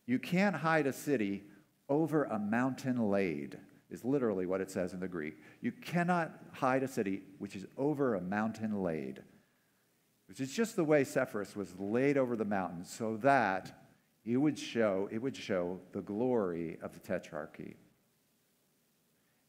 you 0.06 0.18
can't 0.18 0.56
hide 0.56 0.86
a 0.86 0.92
city 0.92 1.44
over 1.88 2.24
a 2.24 2.38
mountain 2.38 3.10
laid, 3.10 3.58
is 3.90 4.04
literally 4.04 4.46
what 4.46 4.60
it 4.60 4.70
says 4.70 4.92
in 4.92 5.00
the 5.00 5.08
Greek. 5.08 5.36
You 5.60 5.72
cannot 5.72 6.32
hide 6.52 6.82
a 6.82 6.88
city 6.88 7.22
which 7.38 7.56
is 7.56 7.66
over 7.76 8.14
a 8.14 8.20
mountain 8.20 8.82
laid, 8.82 9.22
which 10.28 10.40
is 10.40 10.52
just 10.52 10.76
the 10.76 10.84
way 10.84 11.04
Sepphoris 11.04 11.54
was 11.54 11.74
laid 11.78 12.16
over 12.16 12.36
the 12.36 12.44
mountain 12.44 12.84
so 12.84 13.16
that 13.18 13.78
it 14.24 14.36
would 14.36 14.58
show, 14.58 15.08
it 15.12 15.18
would 15.18 15.36
show 15.36 15.80
the 15.92 16.00
glory 16.00 16.78
of 16.82 16.92
the 16.92 17.00
tetrarchy. 17.00 17.74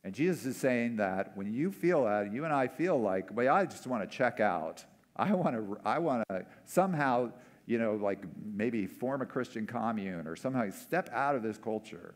And 0.04 0.14
Jesus 0.14 0.46
is 0.46 0.58
saying 0.58 0.98
that 0.98 1.36
when 1.36 1.52
you 1.52 1.72
feel 1.72 2.04
that, 2.04 2.32
you 2.32 2.44
and 2.44 2.54
I 2.54 2.68
feel 2.68 3.00
like, 3.02 3.30
well, 3.36 3.54
I 3.54 3.66
just 3.66 3.88
want 3.88 4.10
to 4.10 4.18
check 4.18 4.40
out. 4.40 4.86
I 5.16 5.34
want 5.34 5.56
to, 5.56 5.78
I 5.84 5.98
want 5.98 6.24
to 6.30 6.46
somehow, 6.66 7.32
you 7.66 7.78
know, 7.78 7.94
like 7.96 8.24
maybe 8.54 8.86
form 8.86 9.22
a 9.22 9.26
Christian 9.26 9.66
commune 9.66 10.28
or 10.28 10.36
somehow 10.36 10.70
step 10.70 11.10
out 11.12 11.36
of 11.36 11.44
this 11.44 11.58
culture. 11.58 12.16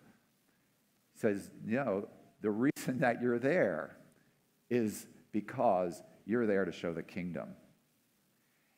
He 1.14 1.20
says, 1.20 1.50
you 1.66 1.78
know, 1.78 2.08
the 2.42 2.52
reason 2.52 3.00
that 3.00 3.22
you're 3.22 3.40
there 3.40 3.98
is 4.70 5.08
because 5.32 6.02
you're 6.26 6.46
there 6.46 6.66
to 6.66 6.72
show 6.72 6.94
the 6.94 7.04
kingdom. 7.04 7.50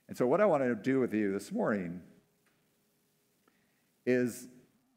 And 0.07 0.17
so, 0.17 0.27
what 0.27 0.41
I 0.41 0.45
want 0.45 0.63
to 0.63 0.75
do 0.75 0.99
with 0.99 1.13
you 1.13 1.31
this 1.31 1.51
morning 1.51 2.01
is 4.05 4.47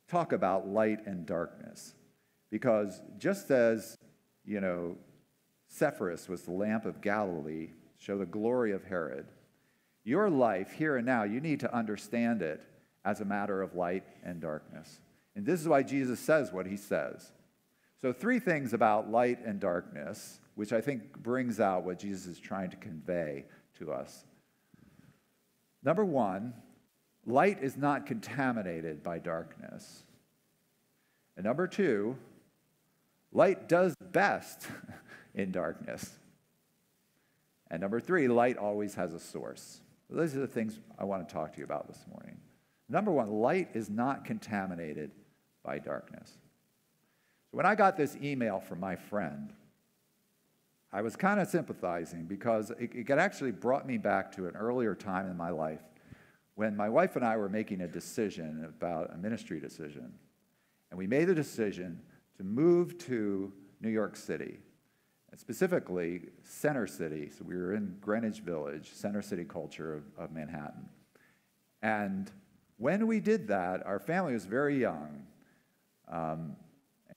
talk 0.08 0.32
about 0.32 0.68
light 0.68 1.06
and 1.06 1.26
darkness. 1.26 1.94
Because 2.50 3.00
just 3.18 3.50
as 3.50 3.96
you 4.44 4.60
know, 4.60 4.96
Sepphoris 5.68 6.28
was 6.28 6.42
the 6.42 6.52
lamp 6.52 6.84
of 6.84 7.00
Galilee, 7.00 7.70
show 7.98 8.18
the 8.18 8.26
glory 8.26 8.72
of 8.72 8.84
Herod. 8.84 9.26
Your 10.04 10.28
life 10.28 10.72
here 10.72 10.96
and 10.96 11.06
now, 11.06 11.24
you 11.24 11.40
need 11.40 11.60
to 11.60 11.74
understand 11.74 12.42
it 12.42 12.62
as 13.04 13.20
a 13.20 13.24
matter 13.24 13.62
of 13.62 13.74
light 13.74 14.04
and 14.22 14.40
darkness. 14.40 15.00
And 15.34 15.44
this 15.44 15.60
is 15.60 15.68
why 15.68 15.82
Jesus 15.82 16.20
says 16.20 16.52
what 16.52 16.66
he 16.66 16.76
says. 16.76 17.32
So, 18.00 18.12
three 18.12 18.38
things 18.38 18.74
about 18.74 19.10
light 19.10 19.38
and 19.44 19.58
darkness, 19.58 20.40
which 20.54 20.72
I 20.72 20.80
think 20.80 21.16
brings 21.22 21.58
out 21.58 21.84
what 21.84 21.98
Jesus 21.98 22.26
is 22.26 22.38
trying 22.38 22.70
to 22.70 22.76
convey 22.76 23.46
to 23.78 23.92
us. 23.92 24.24
Number 25.82 26.04
one, 26.04 26.54
light 27.26 27.62
is 27.62 27.76
not 27.76 28.06
contaminated 28.06 29.02
by 29.02 29.18
darkness. 29.18 30.02
And 31.36 31.44
number 31.44 31.66
two, 31.66 32.16
Light 33.34 33.68
does 33.68 33.96
best 34.00 34.68
in 35.34 35.50
darkness. 35.50 36.16
And 37.70 37.80
number 37.82 37.98
three, 37.98 38.28
light 38.28 38.56
always 38.56 38.94
has 38.94 39.12
a 39.12 39.18
source. 39.18 39.80
Those 40.14 40.36
are 40.36 40.40
the 40.40 40.46
things 40.46 40.78
I 40.98 41.04
want 41.04 41.28
to 41.28 41.32
talk 41.32 41.52
to 41.52 41.58
you 41.58 41.64
about 41.64 41.88
this 41.88 42.04
morning. 42.08 42.38
Number 42.88 43.10
one, 43.10 43.30
light 43.30 43.70
is 43.74 43.90
not 43.90 44.24
contaminated 44.24 45.10
by 45.64 45.78
darkness. 45.78 46.30
So 47.50 47.56
when 47.56 47.66
I 47.66 47.74
got 47.74 47.96
this 47.96 48.16
email 48.22 48.60
from 48.60 48.80
my 48.80 48.96
friend, 48.96 49.52
I 50.92 51.02
was 51.02 51.16
kind 51.16 51.40
of 51.40 51.48
sympathizing 51.48 52.26
because 52.26 52.70
it, 52.78 52.90
it 52.94 53.10
actually 53.10 53.50
brought 53.50 53.86
me 53.86 53.98
back 53.98 54.30
to 54.36 54.46
an 54.46 54.54
earlier 54.54 54.94
time 54.94 55.28
in 55.28 55.36
my 55.36 55.50
life 55.50 55.80
when 56.54 56.76
my 56.76 56.88
wife 56.88 57.16
and 57.16 57.24
I 57.24 57.36
were 57.36 57.48
making 57.48 57.80
a 57.80 57.88
decision 57.88 58.64
about 58.68 59.12
a 59.12 59.16
ministry 59.16 59.58
decision. 59.58 60.12
And 60.90 60.98
we 60.98 61.08
made 61.08 61.24
the 61.24 61.34
decision 61.34 62.00
to 62.36 62.44
move 62.44 62.96
to 62.98 63.52
New 63.80 63.90
York 63.90 64.14
City, 64.14 64.60
specifically 65.36 66.22
Center 66.42 66.86
City. 66.86 67.30
So 67.30 67.44
we 67.44 67.56
were 67.56 67.74
in 67.74 67.96
Greenwich 68.00 68.40
Village, 68.40 68.92
Center 68.92 69.22
City 69.22 69.44
culture 69.44 69.94
of, 69.94 70.04
of 70.16 70.32
Manhattan. 70.32 70.88
And 71.82 72.30
when 72.78 73.06
we 73.06 73.20
did 73.20 73.48
that, 73.48 73.84
our 73.86 73.98
family 73.98 74.32
was 74.32 74.46
very 74.46 74.80
young. 74.80 75.26
Um, 76.10 76.56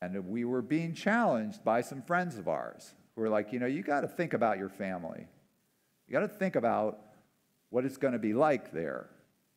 and 0.01 0.27
we 0.27 0.45
were 0.45 0.61
being 0.61 0.93
challenged 0.93 1.63
by 1.63 1.81
some 1.81 2.01
friends 2.01 2.37
of 2.37 2.47
ours 2.47 2.93
who 3.15 3.21
were 3.21 3.29
like, 3.29 3.51
you 3.51 3.59
know, 3.59 3.65
you 3.65 3.81
got 3.81 4.01
to 4.01 4.07
think 4.07 4.33
about 4.33 4.57
your 4.57 4.69
family. 4.69 5.25
You 6.07 6.13
got 6.13 6.19
to 6.19 6.27
think 6.27 6.55
about 6.55 6.99
what 7.69 7.83
it's 7.85 7.97
going 7.97 8.13
to 8.13 8.19
be 8.19 8.33
like 8.33 8.71
there. 8.71 9.09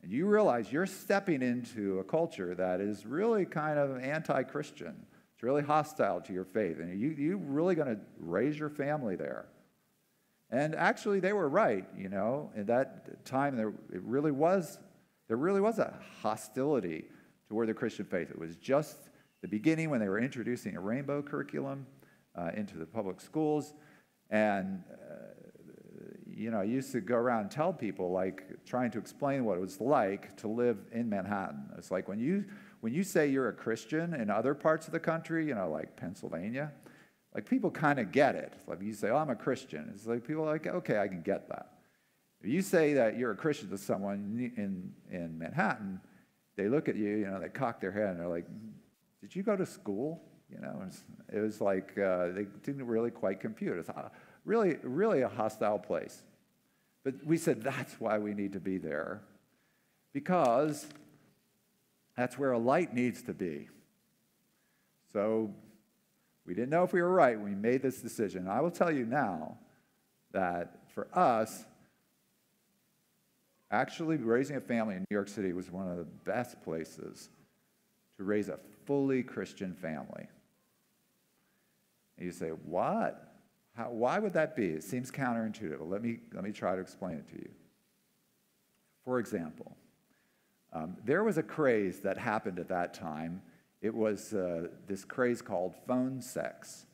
And 0.03 0.11
you 0.11 0.27
realize 0.27 0.73
you're 0.73 0.87
stepping 0.87 1.43
into 1.43 1.99
a 1.99 2.05
culture 2.05 2.55
that 2.55 2.81
is 2.81 3.05
really 3.05 3.45
kind 3.45 3.79
of 3.79 3.99
anti 3.99 4.43
Christian. 4.45 5.07
It's 5.41 5.43
really 5.43 5.63
hostile 5.63 6.21
to 6.21 6.35
your 6.35 6.45
faith. 6.45 6.81
And 6.81 7.01
you, 7.01 7.09
you 7.17 7.39
really 7.39 7.75
going 7.75 7.89
to 7.89 7.99
raise 8.19 8.59
your 8.59 8.69
family 8.69 9.17
there. 9.17 9.47
And 10.51 10.75
actually, 10.75 11.19
they 11.19 11.33
were 11.33 11.49
right. 11.49 11.87
You 11.97 12.11
know, 12.11 12.51
in 12.55 12.67
that 12.67 13.25
time, 13.25 13.57
there 13.57 13.73
it 13.91 14.03
really 14.03 14.33
was 14.33 14.79
there 15.29 15.39
really 15.39 15.63
was 15.63 15.79
a 15.79 15.99
hostility 16.21 17.07
toward 17.49 17.71
the 17.71 17.73
Christian 17.73 18.05
faith. 18.05 18.31
It 18.31 18.39
was 18.39 18.57
just 18.57 18.99
the 19.41 19.49
beginning 19.49 19.89
when 19.89 19.99
they 19.99 20.11
were 20.11 20.19
introducing 20.19 20.77
a 20.77 20.81
rainbow 20.81 21.23
curriculum 21.23 21.87
uh, 22.37 22.51
into 22.55 22.77
the 22.77 22.85
public 22.85 23.19
schools, 23.19 23.73
and 24.29 24.85
uh, 24.93 25.21
you 26.27 26.51
know, 26.51 26.61
I 26.61 26.65
used 26.65 26.93
to 26.93 27.01
go 27.01 27.17
around 27.17 27.43
and 27.43 27.51
tell 27.51 27.73
people, 27.73 28.13
like, 28.13 28.45
trying 28.67 28.91
to 28.93 28.99
explain 28.99 29.45
what 29.45 29.57
it 29.57 29.61
was 29.61 29.81
like 29.81 30.37
to 30.39 30.49
live 30.49 30.79
in 30.93 31.09
Manhattan. 31.09 31.71
It's 31.79 31.91
like 31.91 32.09
when 32.09 32.19
you 32.19 32.45
when 32.81 32.95
you 32.95 33.03
say 33.03 33.29
you're 33.29 33.49
a 33.49 33.53
Christian 33.53 34.15
in 34.15 34.31
other 34.31 34.55
parts 34.55 34.87
of 34.87 34.93
the 34.93 35.01
country, 35.01 35.47
you 35.47 35.55
know, 35.55 35.71
like 35.71 35.97
Pennsylvania, 35.97 36.73
like 37.35 37.49
people 37.49 37.71
kind 37.71 37.99
of 37.99 38.11
get 38.11 38.35
it. 38.35 38.55
Like 38.67 38.83
you 38.83 38.95
say, 38.95 39.11
oh, 39.11 39.17
I'm 39.17 39.31
a 39.31 39.37
Christian. 39.37 39.91
It's 39.95 40.07
like 40.07 40.27
people 40.27 40.45
are 40.45 40.53
like, 40.53 40.67
okay, 40.67 40.99
I 40.99 41.09
can 41.09 41.23
get 41.23 41.49
that. 41.49 41.75
If 42.43 42.49
you 42.49 42.63
say 42.63 42.95
that 42.95 43.19
you're 43.19 43.33
a 43.33 43.37
Christian 43.37 43.69
to 43.71 43.79
someone 43.79 44.51
in, 44.57 44.93
in 45.15 45.39
Manhattan, 45.39 46.01
they 46.57 46.69
look 46.69 46.89
at 46.89 46.97
you, 46.97 47.17
you 47.17 47.27
know, 47.27 47.39
they 47.39 47.49
cock 47.49 47.81
their 47.81 47.93
head 47.93 48.09
and 48.09 48.21
they're 48.21 48.29
like, 48.29 48.47
did 49.21 49.37
you 49.37 49.43
go 49.43 49.57
to 49.57 49.67
school? 49.67 50.23
You 50.51 50.61
know, 50.61 50.71
it 50.71 50.87
was, 50.87 51.05
it 51.35 51.41
was 51.41 51.61
like 51.61 51.97
uh, 51.99 52.29
they 52.29 52.47
didn't 52.65 52.87
really 52.87 53.11
quite 53.11 53.41
compute. 53.41 53.79
It's 53.79 53.91
really, 54.45 54.77
really 54.83 55.21
a 55.21 55.29
hostile 55.29 55.79
place. 55.79 56.23
But 57.05 57.25
we 57.25 57.37
said 57.37 57.63
that's 57.63 58.01
why 58.01 58.19
we 58.19 58.35
need 58.35 58.55
to 58.55 58.61
be 58.61 58.79
there. 58.79 59.23
Because 60.13 60.87
that's 62.21 62.39
where 62.39 62.53
a 62.53 62.59
light 62.59 62.93
needs 62.95 63.23
to 63.23 63.33
be. 63.33 63.69
So 65.13 65.55
we 66.47 66.55
didn't 66.55 66.71
know 66.71 66.85
if 66.85 66.93
we 66.93 67.01
were 67.01 67.13
right 67.13 67.37
when 67.37 67.49
we 67.49 67.55
made 67.55 67.83
this 67.83 68.01
decision. 68.01 68.47
I 68.47 68.61
will 68.61 68.71
tell 68.71 68.93
you 68.93 69.07
now 69.07 69.57
that 70.33 70.81
for 70.95 71.09
us, 71.15 71.65
actually 73.71 74.17
raising 74.17 74.57
a 74.57 74.61
family 74.61 74.97
in 74.97 75.07
New 75.11 75.15
York 75.15 75.29
City 75.29 75.53
was 75.53 75.71
one 75.71 75.89
of 75.89 75.97
the 75.97 76.05
best 76.25 76.63
places 76.63 77.31
to 78.19 78.25
raise 78.25 78.49
a 78.49 78.59
fully 78.85 79.23
Christian 79.23 79.73
family. 79.73 80.27
And 82.19 82.27
you 82.27 82.33
say, 82.33 82.49
what? 82.49 83.33
How, 83.75 83.91
why 83.91 84.19
would 84.19 84.35
that 84.35 84.57
be? 84.57 84.67
It 84.67 84.83
seems 84.83 85.11
counterintuitive. 85.11 85.79
Let 85.81 86.03
me, 86.03 86.19
let 86.35 86.45
me 86.45 86.53
try 86.53 86.75
to 86.75 86.81
explain 86.83 87.15
it 87.15 87.29
to 87.29 87.37
you. 87.37 87.51
For 89.05 89.19
example, 89.19 89.77
um, 90.73 90.97
there 91.05 91.25
was 91.25 91.39
a 91.39 91.43
craze 91.43 92.01
that 92.01 92.17
happened 92.17 92.59
at 92.59 92.69
that 92.69 92.95
time. 92.95 93.43
It 93.83 93.95
was 93.95 94.33
uh, 94.35 94.69
this 94.87 95.05
craze 95.05 95.43
called 95.43 95.75
phone 95.87 96.21
sex. 96.21 96.87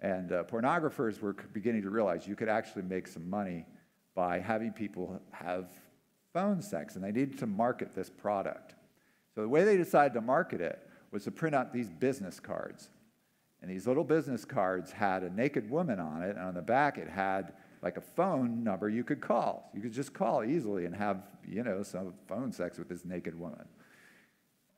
And 0.00 0.32
uh, 0.32 0.44
pornographers 0.44 1.20
were 1.20 1.32
beginning 1.52 1.82
to 1.82 1.90
realize 1.90 2.26
you 2.26 2.36
could 2.36 2.48
actually 2.48 2.82
make 2.82 3.06
some 3.06 3.28
money 3.30 3.64
by 4.14 4.38
having 4.38 4.72
people 4.72 5.20
have 5.32 5.68
phone 6.32 6.60
sex, 6.60 6.94
and 6.94 7.04
they 7.04 7.12
needed 7.12 7.38
to 7.38 7.46
market 7.46 7.94
this 7.94 8.10
product. 8.10 8.74
So 9.34 9.42
the 9.42 9.48
way 9.48 9.64
they 9.64 9.76
decided 9.76 10.12
to 10.14 10.20
market 10.20 10.60
it 10.60 10.78
was 11.10 11.24
to 11.24 11.30
print 11.30 11.54
out 11.54 11.72
these 11.72 11.88
business 11.88 12.38
cards. 12.38 12.90
And 13.62 13.70
these 13.70 13.86
little 13.86 14.04
business 14.04 14.44
cards 14.44 14.92
had 14.92 15.22
a 15.22 15.30
naked 15.30 15.70
woman 15.70 15.98
on 15.98 16.22
it, 16.22 16.36
and 16.36 16.40
on 16.40 16.54
the 16.54 16.62
back 16.62 16.98
it 16.98 17.08
had 17.08 17.54
like 17.84 17.98
a 17.98 18.00
phone 18.00 18.64
number 18.64 18.88
you 18.88 19.04
could 19.04 19.20
call. 19.20 19.70
You 19.74 19.82
could 19.82 19.92
just 19.92 20.14
call 20.14 20.42
easily 20.42 20.86
and 20.86 20.96
have, 20.96 21.22
you 21.46 21.62
know, 21.62 21.82
some 21.82 22.14
phone 22.26 22.50
sex 22.50 22.78
with 22.78 22.88
this 22.88 23.04
naked 23.04 23.38
woman. 23.38 23.66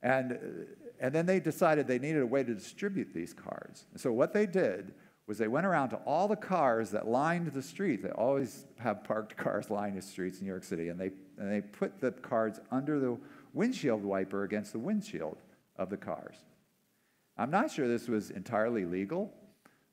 And, 0.02 0.66
and 1.00 1.14
then 1.14 1.24
they 1.24 1.38
decided 1.38 1.86
they 1.86 2.00
needed 2.00 2.20
a 2.20 2.26
way 2.26 2.42
to 2.42 2.52
distribute 2.52 3.14
these 3.14 3.32
cards. 3.32 3.86
so 3.94 4.12
what 4.12 4.32
they 4.32 4.44
did 4.44 4.92
was 5.28 5.38
they 5.38 5.46
went 5.48 5.66
around 5.66 5.90
to 5.90 5.96
all 5.98 6.26
the 6.26 6.36
cars 6.36 6.90
that 6.90 7.06
lined 7.06 7.46
the 7.48 7.62
street. 7.62 8.02
They 8.02 8.10
always 8.10 8.66
have 8.78 9.04
parked 9.04 9.36
cars 9.36 9.70
lining 9.70 9.94
the 9.94 10.02
streets 10.02 10.38
in 10.38 10.44
New 10.44 10.50
York 10.50 10.64
City, 10.64 10.88
and 10.88 11.00
they, 11.00 11.10
and 11.38 11.50
they 11.50 11.60
put 11.60 12.00
the 12.00 12.10
cards 12.10 12.60
under 12.72 12.98
the 12.98 13.16
windshield 13.52 14.04
wiper 14.04 14.42
against 14.42 14.72
the 14.72 14.78
windshield 14.80 15.38
of 15.76 15.90
the 15.90 15.96
cars. 15.96 16.36
I'm 17.38 17.50
not 17.50 17.70
sure 17.70 17.86
this 17.86 18.08
was 18.08 18.30
entirely 18.30 18.84
legal, 18.84 19.32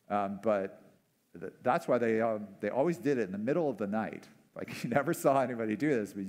um, 0.10 0.40
but 0.44 0.83
that's 1.64 1.88
why 1.88 1.98
they, 1.98 2.22
um, 2.22 2.48
they 2.62 2.70
always 2.70 2.98
did 2.98 3.18
it 3.18 3.24
in 3.24 3.32
the 3.32 3.38
middle 3.38 3.70
of 3.70 3.78
the 3.78 3.88
night. 3.88 4.28
Like 4.56 4.72
you 4.84 4.90
never 4.90 5.14
saw 5.14 5.42
anybody 5.42 5.76
do 5.76 5.90
this, 5.90 6.14
but, 6.14 6.26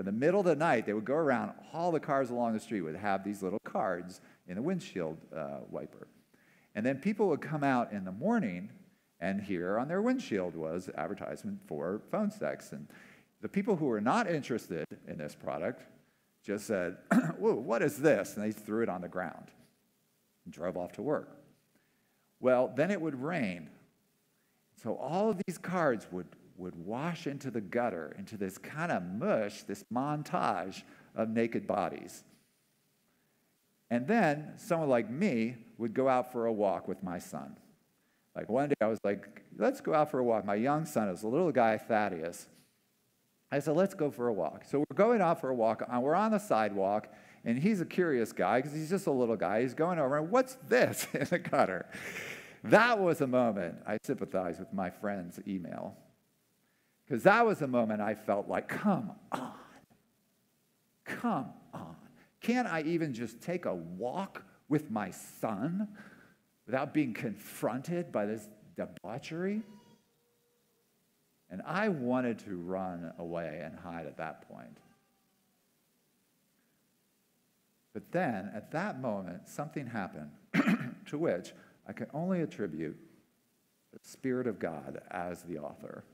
in 0.00 0.04
the 0.04 0.12
middle 0.12 0.40
of 0.40 0.46
the 0.46 0.56
night, 0.56 0.86
they 0.86 0.92
would 0.92 1.04
go 1.04 1.14
around, 1.14 1.52
all 1.72 1.90
the 1.90 2.00
cars 2.00 2.30
along 2.30 2.52
the 2.52 2.60
street 2.60 2.82
would 2.82 2.94
have 2.94 3.24
these 3.24 3.42
little 3.42 3.58
cards 3.64 4.20
in 4.46 4.54
the 4.54 4.62
windshield 4.62 5.16
uh, 5.36 5.58
wiper. 5.70 6.06
And 6.74 6.86
then 6.86 6.98
people 6.98 7.28
would 7.28 7.40
come 7.40 7.64
out 7.64 7.90
in 7.90 8.04
the 8.04 8.12
morning, 8.12 8.70
and 9.20 9.42
here 9.42 9.76
on 9.78 9.88
their 9.88 10.00
windshield 10.00 10.54
was 10.54 10.88
advertisement 10.96 11.58
for 11.66 12.00
phone 12.12 12.30
sex. 12.30 12.70
And 12.70 12.86
the 13.40 13.48
people 13.48 13.74
who 13.74 13.86
were 13.86 14.00
not 14.00 14.30
interested 14.30 14.86
in 15.08 15.18
this 15.18 15.34
product 15.34 15.82
just 16.44 16.66
said, 16.66 16.98
Whoa, 17.38 17.54
what 17.54 17.82
is 17.82 17.98
this? 17.98 18.36
And 18.36 18.44
they 18.44 18.52
threw 18.52 18.82
it 18.82 18.88
on 18.88 19.00
the 19.00 19.08
ground. 19.08 19.50
and 20.44 20.54
drove 20.54 20.76
off 20.76 20.92
to 20.92 21.02
work. 21.02 21.36
Well, 22.38 22.72
then 22.74 22.92
it 22.92 23.00
would 23.00 23.20
rain. 23.20 23.68
So 24.82 24.94
all 24.94 25.30
of 25.30 25.40
these 25.46 25.58
cards 25.58 26.06
would, 26.12 26.26
would 26.56 26.74
wash 26.74 27.26
into 27.26 27.50
the 27.50 27.60
gutter, 27.60 28.14
into 28.18 28.36
this 28.36 28.58
kind 28.58 28.92
of 28.92 29.02
mush, 29.02 29.62
this 29.64 29.84
montage 29.92 30.82
of 31.16 31.28
naked 31.28 31.66
bodies. 31.66 32.22
And 33.90 34.06
then 34.06 34.52
someone 34.56 34.88
like 34.88 35.10
me 35.10 35.56
would 35.78 35.94
go 35.94 36.08
out 36.08 36.30
for 36.30 36.46
a 36.46 36.52
walk 36.52 36.86
with 36.86 37.02
my 37.02 37.18
son. 37.18 37.56
Like 38.36 38.48
one 38.48 38.68
day 38.68 38.76
I 38.80 38.86
was 38.86 39.00
like, 39.02 39.42
let's 39.58 39.80
go 39.80 39.94
out 39.94 40.10
for 40.10 40.20
a 40.20 40.24
walk. 40.24 40.44
My 40.44 40.54
young 40.54 40.84
son 40.84 41.08
is 41.08 41.24
a 41.24 41.28
little 41.28 41.50
guy, 41.50 41.76
Thaddeus. 41.76 42.46
I 43.50 43.58
said, 43.60 43.76
let's 43.76 43.94
go 43.94 44.10
for 44.10 44.28
a 44.28 44.32
walk. 44.32 44.64
So 44.70 44.78
we're 44.78 44.96
going 44.96 45.20
out 45.20 45.40
for 45.40 45.48
a 45.48 45.54
walk. 45.54 45.82
Uh, 45.82 45.98
we're 46.00 46.14
on 46.14 46.32
the 46.32 46.38
sidewalk, 46.38 47.08
and 47.44 47.58
he's 47.58 47.80
a 47.80 47.86
curious 47.86 48.30
guy 48.30 48.60
because 48.60 48.76
he's 48.76 48.90
just 48.90 49.06
a 49.06 49.10
little 49.10 49.36
guy. 49.36 49.62
He's 49.62 49.74
going 49.74 49.98
over, 49.98 50.18
and 50.18 50.30
what's 50.30 50.56
this 50.68 51.08
in 51.14 51.24
the 51.24 51.38
gutter? 51.38 51.86
That 52.64 52.98
was 52.98 53.20
a 53.20 53.26
moment 53.26 53.76
I 53.86 53.98
sympathized 54.02 54.58
with 54.58 54.72
my 54.72 54.90
friend's 54.90 55.40
email. 55.46 55.96
Because 57.06 57.22
that 57.22 57.46
was 57.46 57.62
a 57.62 57.66
moment 57.66 58.00
I 58.00 58.14
felt 58.14 58.48
like, 58.48 58.68
come 58.68 59.12
on. 59.32 59.52
Come 61.04 61.52
on. 61.72 61.96
Can't 62.40 62.68
I 62.68 62.82
even 62.82 63.14
just 63.14 63.40
take 63.40 63.64
a 63.64 63.74
walk 63.74 64.42
with 64.68 64.90
my 64.90 65.10
son 65.10 65.88
without 66.66 66.92
being 66.92 67.14
confronted 67.14 68.12
by 68.12 68.26
this 68.26 68.46
debauchery? 68.76 69.62
And 71.50 71.62
I 71.64 71.88
wanted 71.88 72.40
to 72.40 72.56
run 72.56 73.12
away 73.18 73.62
and 73.64 73.74
hide 73.74 74.06
at 74.06 74.18
that 74.18 74.46
point. 74.48 74.76
But 77.94 78.12
then, 78.12 78.50
at 78.54 78.70
that 78.72 79.00
moment, 79.00 79.48
something 79.48 79.86
happened 79.86 80.30
to 81.06 81.18
which 81.18 81.52
I 81.88 81.92
can 81.92 82.06
only 82.12 82.42
attribute 82.42 82.96
the 83.92 83.98
Spirit 84.02 84.46
of 84.46 84.58
God 84.58 85.00
as 85.10 85.42
the 85.42 85.58
author, 85.58 86.04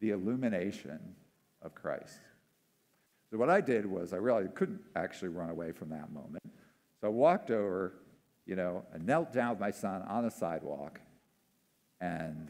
the 0.00 0.10
illumination 0.10 0.98
of 1.62 1.74
Christ. 1.74 2.20
So, 3.30 3.36
what 3.36 3.50
I 3.50 3.60
did 3.60 3.84
was 3.84 4.12
I 4.12 4.16
realized 4.16 4.48
I 4.48 4.52
couldn't 4.52 4.80
actually 4.96 5.28
run 5.28 5.50
away 5.50 5.72
from 5.72 5.90
that 5.90 6.10
moment. 6.10 6.42
So, 7.00 7.08
I 7.08 7.10
walked 7.10 7.50
over, 7.50 7.92
you 8.46 8.56
know, 8.56 8.84
I 8.94 8.98
knelt 8.98 9.32
down 9.32 9.50
with 9.50 9.60
my 9.60 9.70
son 9.70 10.02
on 10.02 10.24
the 10.24 10.30
sidewalk, 10.30 11.00
and 12.00 12.48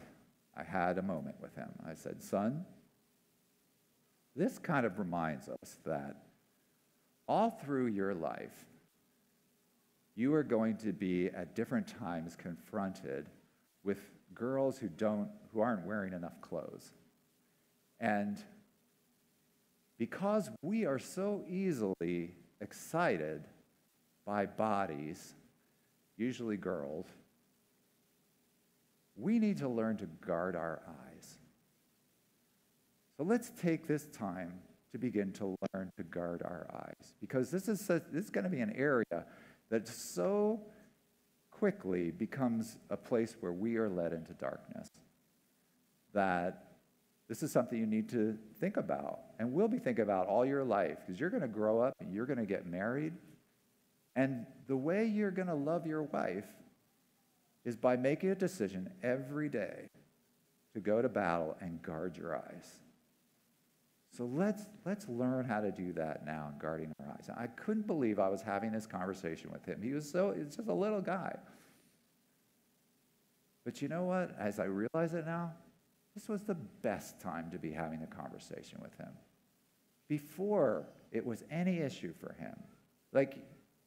I 0.57 0.63
had 0.63 0.99
a 0.99 1.03
moment 1.03 1.37
with 1.41 1.55
him. 1.57 1.71
I 1.85 1.95
said, 1.95 2.23
Son, 2.23 2.65
this 4.37 4.59
kind 4.59 4.87
of 4.87 5.01
reminds 5.01 5.49
us 5.49 5.79
that 5.85 6.17
all 7.27 7.51
through 7.65 7.87
your 7.87 8.15
life, 8.15 8.68
you 10.19 10.35
are 10.35 10.43
going 10.43 10.77
to 10.77 10.93
be 10.93 11.29
at 11.29 11.55
different 11.55 11.87
times 11.87 12.35
confronted 12.35 13.29
with 13.85 13.99
girls 14.35 14.77
who 14.77 14.89
don't 14.89 15.29
who 15.53 15.61
aren't 15.61 15.87
wearing 15.87 16.13
enough 16.13 16.41
clothes. 16.41 16.91
And 18.01 18.37
because 19.97 20.51
we 20.61 20.85
are 20.87 20.99
so 20.99 21.45
easily 21.49 22.35
excited 22.61 23.45
by 24.27 24.47
bodies, 24.47 25.35
usually 26.17 26.57
girls, 26.57 27.07
we 29.17 29.39
need 29.39 29.59
to 29.59 29.69
learn 29.69 29.99
to 29.99 30.07
guard 30.27 30.57
our 30.57 30.83
eyes. 30.89 31.39
So 33.17 33.23
let's 33.23 33.51
take 33.51 33.87
this 33.87 34.07
time 34.07 34.55
to 34.91 34.99
begin 34.99 35.33
to 35.35 35.55
learn 35.73 35.93
to 35.97 36.03
guard 36.03 36.43
our 36.43 36.67
eyes 36.75 37.15
because 37.21 37.53
this 37.53 37.69
is, 37.69 37.87
this 37.87 38.25
is 38.25 38.31
going 38.31 38.45
to 38.45 38.51
be 38.51 38.61
an 38.61 38.73
area 38.77 39.27
that 39.71 39.87
so 39.89 40.61
quickly 41.51 42.11
becomes 42.11 42.79
a 42.91 42.97
place 42.97 43.37
where 43.41 43.53
we 43.53 43.77
are 43.77 43.89
led 43.89 44.13
into 44.13 44.33
darkness 44.35 44.89
that 46.15 46.65
this 47.29 47.43
is 47.43 47.53
something 47.53 47.79
you 47.79 47.87
need 47.87 48.09
to 48.09 48.39
think 48.59 48.77
about 48.77 49.21
and 49.39 49.53
will 49.53 49.69
be 49.69 49.79
thinking 49.79 50.03
about 50.03 50.27
all 50.27 50.47
your 50.47 50.65
life 50.65 50.99
because 51.01 51.21
you're 51.21 51.31
going 51.31 51.43
to 51.43 51.49
grow 51.49 51.81
up 51.81 51.95
and 52.01 52.15
you're 52.15 52.27
going 52.27 52.39
to 52.39 52.47
get 52.47 52.67
married 52.67 53.13
and 54.17 54.47
the 54.67 54.77
way 54.77 55.05
you're 55.05 55.31
going 55.31 55.49
to 55.49 55.55
love 55.55 55.87
your 55.87 56.03
wife 56.03 56.47
is 57.65 57.77
by 57.77 57.97
making 57.97 58.31
a 58.31 58.35
decision 58.35 58.91
every 59.03 59.49
day 59.49 59.89
to 60.75 60.81
go 60.81 61.03
to 61.03 61.09
battle 61.09 61.57
and 61.61 61.83
guard 61.83 62.17
your 62.17 62.37
eyes. 62.37 62.81
So 64.19 64.29
let's, 64.35 64.67
let's 64.85 65.09
learn 65.09 65.45
how 65.45 65.61
to 65.61 65.71
do 65.71 65.93
that 65.93 66.27
now 66.27 66.51
in 66.53 66.59
guarding 66.59 66.93
our 66.99 67.13
eyes. 67.13 67.31
I 67.39 67.47
couldn't 67.47 67.87
believe 67.87 68.19
I 68.19 68.29
was 68.29 68.43
having 68.43 68.73
this 68.73 68.85
conversation 68.85 69.53
with 69.53 69.65
him. 69.65 69.81
He 69.81 69.93
was 69.93 70.11
so, 70.11 70.35
he's 70.37 70.57
just 70.57 70.69
a 70.69 70.75
little 70.75 71.01
guy. 71.01 71.37
But 73.65 73.81
you 73.81 73.87
know 73.87 74.03
what? 74.03 74.35
As 74.37 74.59
I 74.59 74.65
realize 74.65 75.15
it 75.15 75.25
now, 75.25 75.53
this 76.17 76.29
was 76.29 76.43
the 76.43 76.57
best 76.57 77.21
time 77.21 77.49
to 77.53 77.61
be 77.61 77.71
having 77.71 78.03
a 78.03 78.09
conversation 78.09 78.81
with 78.83 78.93
him. 78.97 79.11
Before 80.09 80.89
it 81.13 81.25
was 81.25 81.45
any 81.49 81.79
issue 81.79 82.13
for 82.13 82.35
him. 82.41 82.57
Like, 83.13 83.37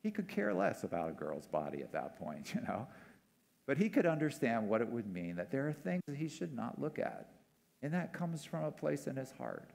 he 0.02 0.12
could 0.12 0.30
care 0.30 0.54
less 0.54 0.86
about 0.86 1.10
a 1.10 1.14
girl's 1.14 1.48
body 1.48 1.82
at 1.82 1.92
that 1.92 2.18
point, 2.18 2.54
you 2.56 2.62
know? 2.62 2.88
But 3.68 3.78
he 3.78 3.90
could 3.90 4.06
understand 4.06 4.70
what 4.70 4.80
it 4.80 4.88
would 4.88 5.12
mean 5.12 5.36
that 5.36 5.52
there 5.52 5.68
are 5.68 5.74
things 5.74 6.04
that 6.08 6.16
he 6.16 6.30
should 6.30 6.56
not 6.56 6.80
look 6.80 7.00
at. 7.00 7.32
And 7.82 7.94
that 7.94 8.14
comes 8.14 8.46
from 8.46 8.64
a 8.64 8.72
place 8.72 9.08
in 9.08 9.18
his 9.18 9.32
heart. 9.32 9.72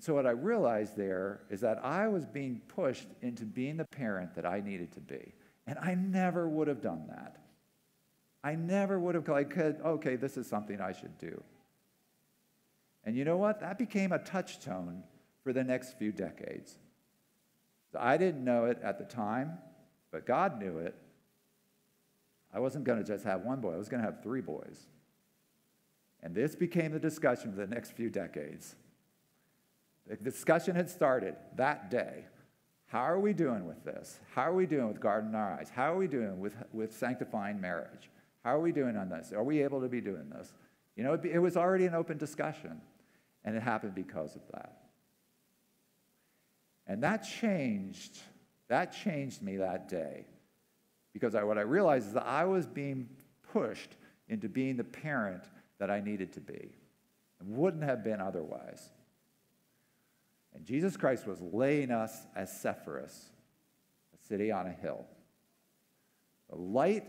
And 0.00 0.04
so, 0.06 0.14
what 0.14 0.26
I 0.26 0.30
realized 0.30 0.96
there 0.96 1.42
is 1.50 1.60
that 1.60 1.84
I 1.84 2.08
was 2.08 2.24
being 2.24 2.62
pushed 2.68 3.08
into 3.20 3.44
being 3.44 3.76
the 3.76 3.84
parent 3.84 4.34
that 4.34 4.46
I 4.46 4.60
needed 4.60 4.92
to 4.92 5.00
be. 5.00 5.34
And 5.66 5.78
I 5.78 5.94
never 5.94 6.48
would 6.48 6.68
have 6.68 6.80
done 6.80 7.04
that. 7.08 7.36
I 8.42 8.54
never 8.54 8.98
would 8.98 9.14
have, 9.14 9.28
like, 9.28 9.54
okay, 9.58 10.16
this 10.16 10.38
is 10.38 10.46
something 10.46 10.80
I 10.80 10.92
should 10.92 11.18
do. 11.18 11.42
And 13.04 13.14
you 13.14 13.26
know 13.26 13.36
what? 13.36 13.60
That 13.60 13.76
became 13.76 14.12
a 14.12 14.18
touchstone 14.18 15.02
for 15.44 15.52
the 15.52 15.62
next 15.62 15.98
few 15.98 16.12
decades. 16.12 16.78
I 17.94 18.16
didn't 18.16 18.42
know 18.42 18.64
it 18.64 18.78
at 18.82 18.96
the 18.96 19.04
time, 19.04 19.58
but 20.10 20.24
God 20.24 20.58
knew 20.58 20.78
it. 20.78 20.94
I 22.54 22.60
wasn't 22.60 22.84
going 22.84 23.00
to 23.00 23.04
just 23.04 23.24
have 23.24 23.42
one 23.42 23.60
boy, 23.60 23.74
I 23.74 23.76
was 23.76 23.90
going 23.90 24.02
to 24.02 24.10
have 24.10 24.22
three 24.22 24.40
boys. 24.40 24.86
And 26.22 26.34
this 26.34 26.56
became 26.56 26.92
the 26.92 26.98
discussion 26.98 27.50
for 27.50 27.58
the 27.58 27.66
next 27.66 27.92
few 27.92 28.08
decades. 28.08 28.76
The 30.06 30.16
discussion 30.16 30.74
had 30.76 30.90
started 30.90 31.36
that 31.56 31.90
day. 31.90 32.24
How 32.86 33.02
are 33.02 33.20
we 33.20 33.32
doing 33.32 33.66
with 33.66 33.84
this? 33.84 34.18
How 34.34 34.50
are 34.50 34.54
we 34.54 34.66
doing 34.66 34.88
with 34.88 35.00
guarding 35.00 35.34
our 35.34 35.52
eyes? 35.52 35.70
How 35.72 35.92
are 35.92 35.96
we 35.96 36.08
doing 36.08 36.40
with, 36.40 36.54
with 36.72 36.92
sanctifying 36.96 37.60
marriage? 37.60 38.10
How 38.42 38.56
are 38.56 38.60
we 38.60 38.72
doing 38.72 38.96
on 38.96 39.08
this? 39.08 39.32
Are 39.32 39.44
we 39.44 39.62
able 39.62 39.80
to 39.80 39.88
be 39.88 40.00
doing 40.00 40.28
this? 40.28 40.52
You 40.96 41.04
know, 41.04 41.14
it, 41.14 41.24
it 41.24 41.38
was 41.38 41.56
already 41.56 41.86
an 41.86 41.94
open 41.94 42.18
discussion, 42.18 42.80
and 43.44 43.54
it 43.56 43.62
happened 43.62 43.94
because 43.94 44.34
of 44.34 44.42
that. 44.52 44.78
And 46.86 47.04
that 47.04 47.18
changed, 47.18 48.18
that 48.68 48.92
changed 48.92 49.42
me 49.42 49.58
that 49.58 49.88
day. 49.88 50.26
Because 51.12 51.36
I, 51.36 51.44
what 51.44 51.58
I 51.58 51.62
realized 51.62 52.08
is 52.08 52.12
that 52.14 52.26
I 52.26 52.44
was 52.44 52.66
being 52.66 53.08
pushed 53.52 53.96
into 54.28 54.48
being 54.48 54.76
the 54.76 54.84
parent 54.84 55.44
that 55.78 55.90
I 55.90 56.00
needed 56.00 56.32
to 56.32 56.40
be 56.40 56.70
and 57.38 57.56
wouldn't 57.56 57.84
have 57.84 58.02
been 58.02 58.20
otherwise. 58.20 58.90
And 60.54 60.64
Jesus 60.64 60.96
Christ 60.96 61.26
was 61.26 61.40
laying 61.40 61.90
us 61.90 62.26
as 62.34 62.50
Sepphoris, 62.50 63.30
a 64.12 64.26
city 64.28 64.50
on 64.50 64.66
a 64.66 64.72
hill. 64.72 65.06
The 66.50 66.56
light 66.56 67.04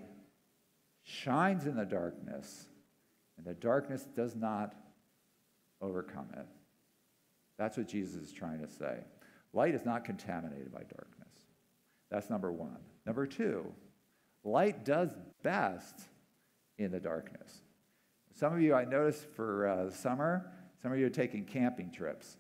shines 1.04 1.66
in 1.66 1.76
the 1.76 1.86
darkness, 1.86 2.68
and 3.38 3.46
the 3.46 3.56
darkness 3.56 4.08
does 4.16 4.36
not 4.36 4.76
overcome 5.82 6.30
it. 6.38 6.46
That's 7.58 7.78
what 7.78 7.88
Jesus 7.88 8.16
is 8.16 8.32
trying 8.32 8.60
to 8.62 8.68
say. 8.68 9.00
Light 9.54 9.76
is 9.76 9.86
not 9.86 10.06
contaminated 10.06 10.72
by 10.72 10.82
darkness. 10.82 11.28
That's 12.10 12.30
number 12.30 12.52
one. 12.52 12.78
Number 13.06 13.26
two, 13.26 13.66
light 14.44 14.86
does 14.86 15.10
best 15.44 15.96
in 16.78 16.92
the 16.92 17.00
darkness. 17.00 17.62
Some 18.34 18.54
of 18.54 18.62
you, 18.62 18.74
I 18.74 18.86
noticed 18.86 19.26
for 19.36 19.68
uh, 19.68 19.92
summer, 19.92 20.52
some 20.82 20.92
of 20.92 21.00
you 21.00 21.06
are 21.06 21.10
taking 21.12 21.46
camping 21.46 21.92
trips. 21.92 22.38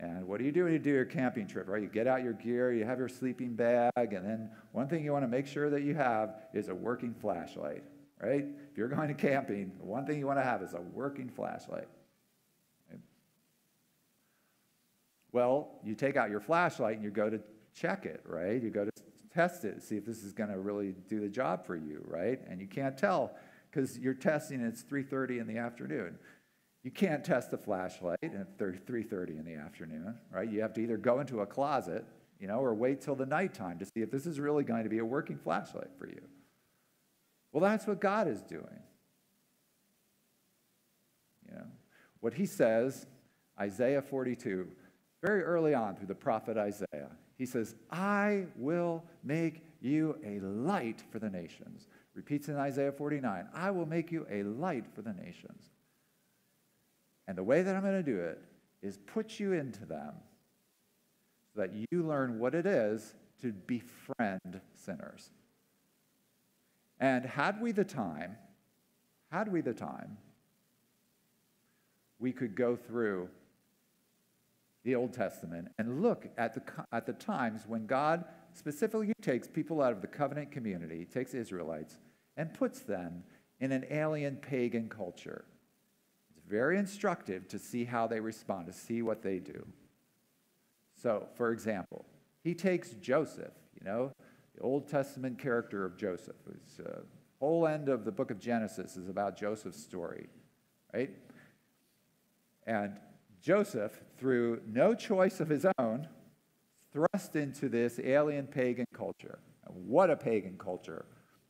And 0.00 0.26
what 0.26 0.38
do 0.38 0.46
you 0.46 0.52
do 0.52 0.64
when 0.64 0.72
you 0.72 0.78
do 0.78 0.90
your 0.90 1.04
camping 1.04 1.46
trip, 1.46 1.68
right? 1.68 1.82
You 1.82 1.88
get 1.88 2.06
out 2.06 2.22
your 2.22 2.32
gear, 2.32 2.72
you 2.72 2.86
have 2.86 2.98
your 2.98 3.08
sleeping 3.08 3.54
bag, 3.54 3.92
and 3.96 4.26
then 4.26 4.50
one 4.72 4.88
thing 4.88 5.04
you 5.04 5.12
want 5.12 5.24
to 5.24 5.28
make 5.28 5.46
sure 5.46 5.68
that 5.68 5.82
you 5.82 5.94
have 5.94 6.36
is 6.54 6.70
a 6.70 6.74
working 6.74 7.12
flashlight, 7.12 7.84
right? 8.18 8.46
If 8.70 8.78
you're 8.78 8.88
going 8.88 9.08
to 9.08 9.14
camping, 9.14 9.72
the 9.78 9.84
one 9.84 10.06
thing 10.06 10.18
you 10.18 10.26
want 10.26 10.38
to 10.38 10.42
have 10.42 10.62
is 10.62 10.72
a 10.72 10.80
working 10.80 11.28
flashlight. 11.28 11.88
Well, 15.32 15.78
you 15.84 15.94
take 15.94 16.16
out 16.16 16.30
your 16.30 16.40
flashlight 16.40 16.96
and 16.96 17.04
you 17.04 17.10
go 17.10 17.28
to 17.28 17.40
check 17.74 18.06
it, 18.06 18.22
right? 18.24 18.60
You 18.60 18.70
go 18.70 18.86
to 18.86 18.90
test 19.32 19.64
it, 19.64 19.82
see 19.82 19.96
if 19.96 20.04
this 20.04 20.24
is 20.24 20.32
going 20.32 20.50
to 20.50 20.58
really 20.58 20.94
do 21.08 21.20
the 21.20 21.28
job 21.28 21.66
for 21.66 21.76
you, 21.76 22.02
right? 22.06 22.40
And 22.48 22.60
you 22.60 22.66
can't 22.66 22.96
tell 22.96 23.36
because 23.70 23.98
you're 23.98 24.14
testing 24.14 24.60
it's 24.60 24.82
3:30 24.82 25.40
in 25.40 25.46
the 25.46 25.58
afternoon. 25.58 26.18
You 26.82 26.90
can't 26.90 27.22
test 27.22 27.50
the 27.50 27.58
flashlight 27.58 28.18
at 28.22 28.56
3:30 28.58 29.38
in 29.38 29.44
the 29.44 29.54
afternoon, 29.54 30.18
right? 30.30 30.48
You 30.48 30.62
have 30.62 30.72
to 30.74 30.80
either 30.80 30.96
go 30.96 31.20
into 31.20 31.40
a 31.40 31.46
closet, 31.46 32.06
you 32.38 32.46
know, 32.46 32.58
or 32.58 32.74
wait 32.74 33.00
till 33.00 33.14
the 33.14 33.26
nighttime 33.26 33.78
to 33.78 33.84
see 33.84 34.00
if 34.00 34.10
this 34.10 34.24
is 34.26 34.40
really 34.40 34.64
going 34.64 34.84
to 34.84 34.88
be 34.88 34.98
a 34.98 35.04
working 35.04 35.36
flashlight 35.36 35.90
for 35.98 36.08
you. 36.08 36.22
Well, 37.52 37.62
that's 37.62 37.86
what 37.86 38.00
God 38.00 38.28
is 38.28 38.40
doing. 38.42 38.82
You 41.48 41.56
know, 41.56 41.66
what 42.20 42.32
he 42.32 42.46
says, 42.46 43.06
Isaiah 43.58 44.00
42, 44.00 44.68
very 45.22 45.42
early 45.42 45.74
on 45.74 45.96
through 45.96 46.06
the 46.06 46.14
prophet 46.14 46.56
Isaiah, 46.56 47.10
he 47.36 47.44
says, 47.44 47.74
I 47.90 48.46
will 48.56 49.04
make 49.22 49.62
you 49.80 50.18
a 50.24 50.40
light 50.40 51.02
for 51.10 51.18
the 51.18 51.28
nations. 51.28 51.88
Repeats 52.14 52.48
in 52.48 52.56
Isaiah 52.56 52.92
49, 52.92 53.48
I 53.54 53.70
will 53.70 53.86
make 53.86 54.12
you 54.12 54.26
a 54.30 54.42
light 54.44 54.86
for 54.94 55.02
the 55.02 55.12
nations. 55.12 55.69
And 57.28 57.36
the 57.36 57.44
way 57.44 57.62
that 57.62 57.74
I'm 57.74 57.82
going 57.82 57.94
to 57.94 58.02
do 58.02 58.18
it 58.20 58.40
is 58.82 58.98
put 58.98 59.38
you 59.38 59.52
into 59.52 59.84
them 59.84 60.14
so 61.54 61.60
that 61.60 61.72
you 61.72 62.02
learn 62.02 62.38
what 62.38 62.54
it 62.54 62.66
is 62.66 63.14
to 63.42 63.52
befriend 63.52 64.60
sinners. 64.74 65.30
And 66.98 67.24
had 67.24 67.60
we 67.60 67.72
the 67.72 67.84
time, 67.84 68.36
had 69.30 69.50
we 69.50 69.60
the 69.60 69.74
time, 69.74 70.18
we 72.18 72.32
could 72.32 72.54
go 72.54 72.76
through 72.76 73.28
the 74.84 74.94
Old 74.94 75.12
Testament 75.12 75.68
and 75.78 76.02
look 76.02 76.26
at 76.38 76.54
the, 76.54 76.62
at 76.92 77.06
the 77.06 77.12
times 77.14 77.62
when 77.66 77.86
God 77.86 78.24
specifically 78.52 79.12
takes 79.22 79.46
people 79.46 79.82
out 79.82 79.92
of 79.92 80.00
the 80.00 80.06
covenant 80.06 80.50
community, 80.50 81.04
takes 81.04 81.34
Israelites, 81.34 81.98
and 82.36 82.52
puts 82.52 82.80
them 82.80 83.22
in 83.60 83.72
an 83.72 83.84
alien 83.90 84.36
pagan 84.36 84.88
culture. 84.88 85.44
Very 86.50 86.78
instructive 86.78 87.46
to 87.48 87.60
see 87.60 87.84
how 87.84 88.08
they 88.08 88.18
respond, 88.18 88.66
to 88.66 88.72
see 88.72 89.02
what 89.02 89.22
they 89.22 89.38
do. 89.38 89.64
So, 91.00 91.28
for 91.36 91.52
example, 91.52 92.04
he 92.42 92.54
takes 92.54 92.90
Joseph, 92.90 93.52
you 93.78 93.86
know, 93.86 94.10
the 94.56 94.62
Old 94.62 94.88
Testament 94.88 95.38
character 95.38 95.84
of 95.84 95.96
Joseph. 95.96 96.34
The 96.76 96.84
uh, 96.84 96.96
whole 97.38 97.68
end 97.68 97.88
of 97.88 98.04
the 98.04 98.10
book 98.10 98.32
of 98.32 98.40
Genesis 98.40 98.96
is 98.96 99.08
about 99.08 99.36
Joseph's 99.38 99.80
story, 99.80 100.28
right? 100.92 101.10
And 102.66 102.98
Joseph, 103.40 104.00
through 104.18 104.60
no 104.66 104.92
choice 104.92 105.38
of 105.38 105.48
his 105.48 105.64
own, 105.78 106.08
thrust 106.92 107.36
into 107.36 107.68
this 107.68 108.00
alien 108.00 108.48
pagan 108.48 108.86
culture. 108.92 109.38
What 109.68 110.10
a 110.10 110.16
pagan 110.16 110.58
culture! 110.58 111.04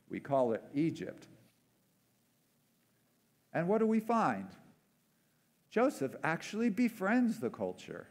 We 0.09 0.19
call 0.19 0.53
it 0.53 0.61
Egypt. 0.75 1.27
And 3.51 3.67
what 3.67 3.79
do 3.79 3.87
we 3.87 3.99
find? 3.99 4.47
Joseph 5.71 6.15
actually 6.23 6.69
befriends 6.69 7.39
the 7.39 7.49
culture. 7.49 8.07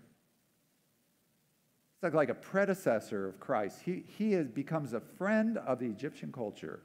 It's 2.02 2.14
like 2.14 2.30
a 2.30 2.34
predecessor 2.34 3.28
of 3.28 3.38
Christ. 3.38 3.80
He, 3.84 4.04
he 4.06 4.32
is, 4.32 4.48
becomes 4.48 4.94
a 4.94 5.00
friend 5.00 5.58
of 5.58 5.78
the 5.78 5.86
Egyptian 5.86 6.32
culture. 6.32 6.80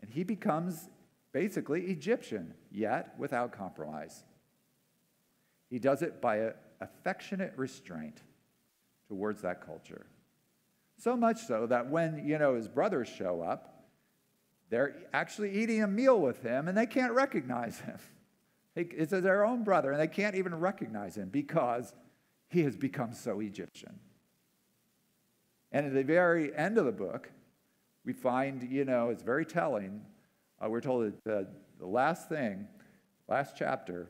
And 0.00 0.10
he 0.10 0.24
becomes 0.24 0.88
basically 1.32 1.82
Egyptian, 1.82 2.54
yet 2.72 3.14
without 3.16 3.52
compromise. 3.52 4.24
He 5.70 5.78
does 5.78 6.02
it 6.02 6.20
by 6.20 6.38
an 6.38 6.54
affectionate 6.80 7.52
restraint 7.56 8.20
towards 9.08 9.42
that 9.42 9.64
culture. 9.64 10.06
So 10.98 11.16
much 11.16 11.46
so 11.46 11.66
that 11.68 11.88
when, 11.88 12.26
you 12.26 12.38
know, 12.38 12.54
his 12.54 12.66
brothers 12.66 13.08
show 13.08 13.40
up, 13.40 13.84
they're 14.68 14.96
actually 15.12 15.52
eating 15.62 15.82
a 15.82 15.86
meal 15.86 16.20
with 16.20 16.42
him 16.42 16.66
and 16.66 16.76
they 16.76 16.86
can't 16.86 17.12
recognize 17.12 17.78
him. 17.78 17.98
It's 18.76 19.12
their 19.12 19.44
own 19.44 19.62
brother 19.62 19.92
and 19.92 20.00
they 20.00 20.08
can't 20.08 20.34
even 20.34 20.54
recognize 20.54 21.16
him 21.16 21.28
because 21.28 21.94
he 22.48 22.62
has 22.64 22.76
become 22.76 23.12
so 23.12 23.40
Egyptian. 23.40 23.98
And 25.70 25.86
at 25.86 25.92
the 25.92 26.04
very 26.04 26.54
end 26.56 26.78
of 26.78 26.84
the 26.84 26.92
book, 26.92 27.30
we 28.04 28.12
find, 28.12 28.62
you 28.70 28.84
know, 28.84 29.10
it's 29.10 29.22
very 29.22 29.44
telling. 29.44 30.02
Uh, 30.62 30.68
we're 30.68 30.80
told 30.80 31.12
that 31.24 31.48
the, 31.78 31.86
last 31.86 32.28
thing, 32.28 32.68
last 33.28 33.54
chapter, 33.56 34.08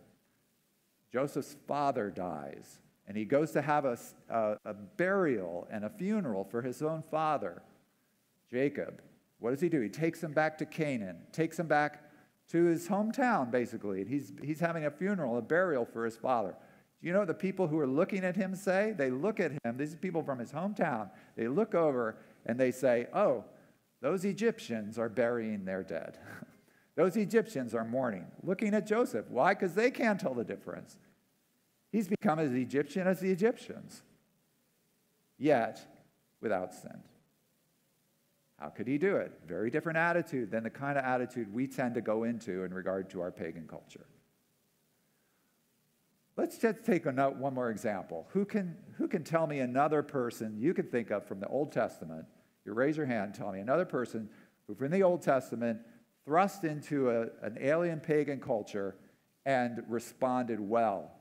Joseph's 1.12 1.56
father 1.66 2.10
dies, 2.10 2.80
and 3.06 3.16
he 3.16 3.24
goes 3.24 3.50
to 3.52 3.62
have 3.62 3.84
a, 3.84 3.98
a, 4.28 4.56
a, 4.64 4.74
burial 4.74 5.66
and 5.70 5.84
a 5.84 5.90
funeral 5.90 6.44
for 6.44 6.60
his 6.60 6.82
own 6.82 7.02
father, 7.10 7.62
Jacob. 8.50 9.00
What 9.38 9.50
does 9.50 9.60
he 9.60 9.68
do? 9.68 9.80
He 9.80 9.88
takes 9.88 10.22
him 10.22 10.32
back 10.32 10.58
to 10.58 10.66
Canaan, 10.66 11.16
takes 11.32 11.58
him 11.58 11.66
back 11.66 12.03
to 12.50 12.64
his 12.64 12.88
hometown, 12.88 13.50
basically. 13.50 14.04
He's, 14.04 14.32
he's 14.42 14.60
having 14.60 14.84
a 14.86 14.90
funeral, 14.90 15.38
a 15.38 15.42
burial 15.42 15.84
for 15.84 16.04
his 16.04 16.16
father. 16.16 16.54
Do 17.00 17.06
you 17.06 17.12
know 17.12 17.20
what 17.20 17.28
the 17.28 17.34
people 17.34 17.66
who 17.66 17.78
are 17.78 17.86
looking 17.86 18.24
at 18.24 18.36
him 18.36 18.54
say? 18.54 18.94
They 18.96 19.10
look 19.10 19.40
at 19.40 19.52
him, 19.52 19.76
these 19.76 19.94
are 19.94 19.98
people 19.98 20.22
from 20.22 20.38
his 20.38 20.52
hometown, 20.52 21.10
they 21.36 21.48
look 21.48 21.74
over 21.74 22.16
and 22.46 22.58
they 22.58 22.70
say, 22.70 23.08
Oh, 23.12 23.44
those 24.00 24.24
Egyptians 24.24 24.98
are 24.98 25.08
burying 25.08 25.64
their 25.64 25.82
dead. 25.82 26.18
those 26.96 27.16
Egyptians 27.16 27.74
are 27.74 27.84
mourning, 27.84 28.26
looking 28.42 28.74
at 28.74 28.86
Joseph. 28.86 29.28
Why? 29.28 29.54
Because 29.54 29.74
they 29.74 29.90
can't 29.90 30.20
tell 30.20 30.34
the 30.34 30.44
difference. 30.44 30.96
He's 31.90 32.08
become 32.08 32.38
as 32.38 32.52
Egyptian 32.52 33.06
as 33.06 33.20
the 33.20 33.30
Egyptians, 33.30 34.02
yet 35.38 35.86
without 36.40 36.74
sin. 36.74 37.02
How 38.58 38.68
could 38.68 38.86
he 38.86 38.98
do 38.98 39.16
it? 39.16 39.32
Very 39.46 39.70
different 39.70 39.98
attitude 39.98 40.50
than 40.50 40.62
the 40.64 40.70
kind 40.70 40.96
of 40.96 41.04
attitude 41.04 41.52
we 41.52 41.66
tend 41.66 41.94
to 41.94 42.00
go 42.00 42.24
into 42.24 42.64
in 42.64 42.72
regard 42.72 43.10
to 43.10 43.20
our 43.20 43.30
pagan 43.30 43.66
culture. 43.66 44.06
Let's 46.36 46.58
just 46.58 46.84
take 46.84 47.06
note, 47.06 47.36
one 47.36 47.54
more 47.54 47.70
example. 47.70 48.26
Who 48.30 48.44
can, 48.44 48.76
who 48.96 49.06
can 49.06 49.22
tell 49.22 49.46
me 49.46 49.60
another 49.60 50.02
person 50.02 50.56
you 50.58 50.74
can 50.74 50.86
think 50.86 51.10
of 51.10 51.26
from 51.26 51.40
the 51.40 51.46
Old 51.48 51.72
Testament? 51.72 52.26
You 52.64 52.72
raise 52.72 52.96
your 52.96 53.06
hand, 53.06 53.34
tell 53.34 53.52
me 53.52 53.60
another 53.60 53.84
person 53.84 54.28
who, 54.66 54.74
from 54.74 54.90
the 54.90 55.02
Old 55.02 55.22
Testament, 55.22 55.80
thrust 56.24 56.64
into 56.64 57.10
a, 57.10 57.22
an 57.42 57.58
alien 57.60 58.00
pagan 58.00 58.40
culture 58.40 58.96
and 59.46 59.82
responded 59.88 60.58
well 60.58 61.12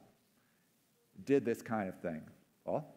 did 1.25 1.45
this 1.45 1.61
kind 1.61 1.89
of 1.89 1.99
thing? 1.99 2.21
Well, 2.65 2.87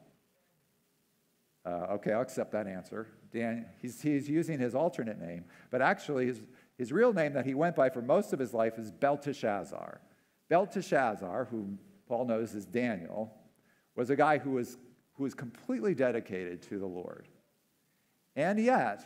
uh, 1.66 1.94
okay, 1.94 2.12
I'll 2.12 2.22
accept 2.22 2.52
that 2.52 2.68
answer. 2.68 3.08
Dan, 3.32 3.66
he's, 3.82 4.00
he's 4.00 4.28
using 4.28 4.58
his 4.58 4.74
alternate 4.74 5.20
name, 5.20 5.44
but 5.70 5.82
actually 5.82 6.26
his, 6.26 6.40
his 6.78 6.92
real 6.92 7.12
name 7.12 7.32
that 7.32 7.44
he 7.44 7.54
went 7.54 7.74
by 7.74 7.90
for 7.90 8.00
most 8.00 8.32
of 8.32 8.38
his 8.38 8.54
life 8.54 8.78
is 8.78 8.92
Belteshazzar. 8.92 10.00
Belteshazzar, 10.48 11.46
whom 11.50 11.78
Paul 12.08 12.26
knows 12.26 12.54
as 12.54 12.64
Daniel, 12.64 13.34
was 13.96 14.10
a 14.10 14.16
guy 14.16 14.38
who 14.38 14.52
was, 14.52 14.78
who 15.14 15.24
was 15.24 15.34
completely 15.34 15.94
dedicated 15.94 16.62
to 16.62 16.78
the 16.78 16.86
Lord. 16.86 17.26
And 18.36 18.60
yet, 18.60 19.04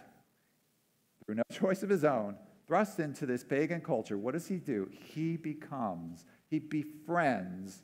through 1.24 1.36
no 1.36 1.42
choice 1.52 1.82
of 1.82 1.88
his 1.88 2.04
own, 2.04 2.36
thrust 2.66 3.00
into 3.00 3.24
this 3.24 3.42
pagan 3.42 3.80
culture, 3.80 4.18
what 4.18 4.34
does 4.34 4.48
he 4.48 4.56
do? 4.56 4.90
He 4.92 5.38
becomes, 5.38 6.26
he 6.48 6.58
befriends 6.58 7.82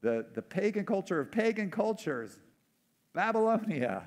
the, 0.00 0.24
the 0.32 0.42
pagan 0.42 0.86
culture 0.86 1.20
of 1.20 1.30
pagan 1.30 1.70
cultures, 1.70 2.38
Babylonia. 3.14 4.02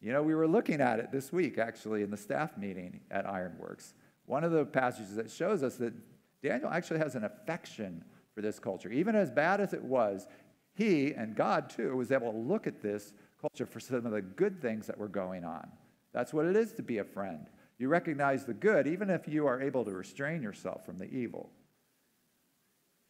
You 0.00 0.12
know, 0.12 0.22
we 0.22 0.34
were 0.34 0.48
looking 0.48 0.80
at 0.80 0.98
it 0.98 1.12
this 1.12 1.32
week, 1.32 1.58
actually, 1.58 2.02
in 2.02 2.10
the 2.10 2.16
staff 2.16 2.56
meeting 2.58 3.00
at 3.10 3.28
Ironworks. 3.28 3.94
One 4.26 4.44
of 4.44 4.52
the 4.52 4.64
passages 4.64 5.16
that 5.16 5.30
shows 5.30 5.62
us 5.62 5.76
that 5.76 5.94
Daniel 6.42 6.70
actually 6.70 6.98
has 6.98 7.14
an 7.14 7.24
affection 7.24 8.04
for 8.34 8.40
this 8.40 8.58
culture. 8.58 8.90
Even 8.90 9.14
as 9.14 9.30
bad 9.30 9.60
as 9.60 9.72
it 9.72 9.82
was, 9.82 10.26
he 10.74 11.12
and 11.12 11.36
God, 11.36 11.70
too, 11.70 11.96
was 11.96 12.10
able 12.10 12.32
to 12.32 12.38
look 12.38 12.66
at 12.66 12.82
this 12.82 13.12
culture 13.40 13.66
for 13.66 13.80
some 13.80 14.06
of 14.06 14.12
the 14.12 14.22
good 14.22 14.60
things 14.60 14.86
that 14.86 14.98
were 14.98 15.08
going 15.08 15.44
on. 15.44 15.68
That's 16.12 16.32
what 16.32 16.46
it 16.46 16.56
is 16.56 16.72
to 16.74 16.82
be 16.82 16.98
a 16.98 17.04
friend. 17.04 17.46
You 17.78 17.88
recognize 17.88 18.44
the 18.44 18.54
good, 18.54 18.86
even 18.86 19.10
if 19.10 19.26
you 19.28 19.46
are 19.46 19.60
able 19.60 19.84
to 19.84 19.92
restrain 19.92 20.42
yourself 20.42 20.84
from 20.84 20.98
the 20.98 21.10
evil. 21.10 21.50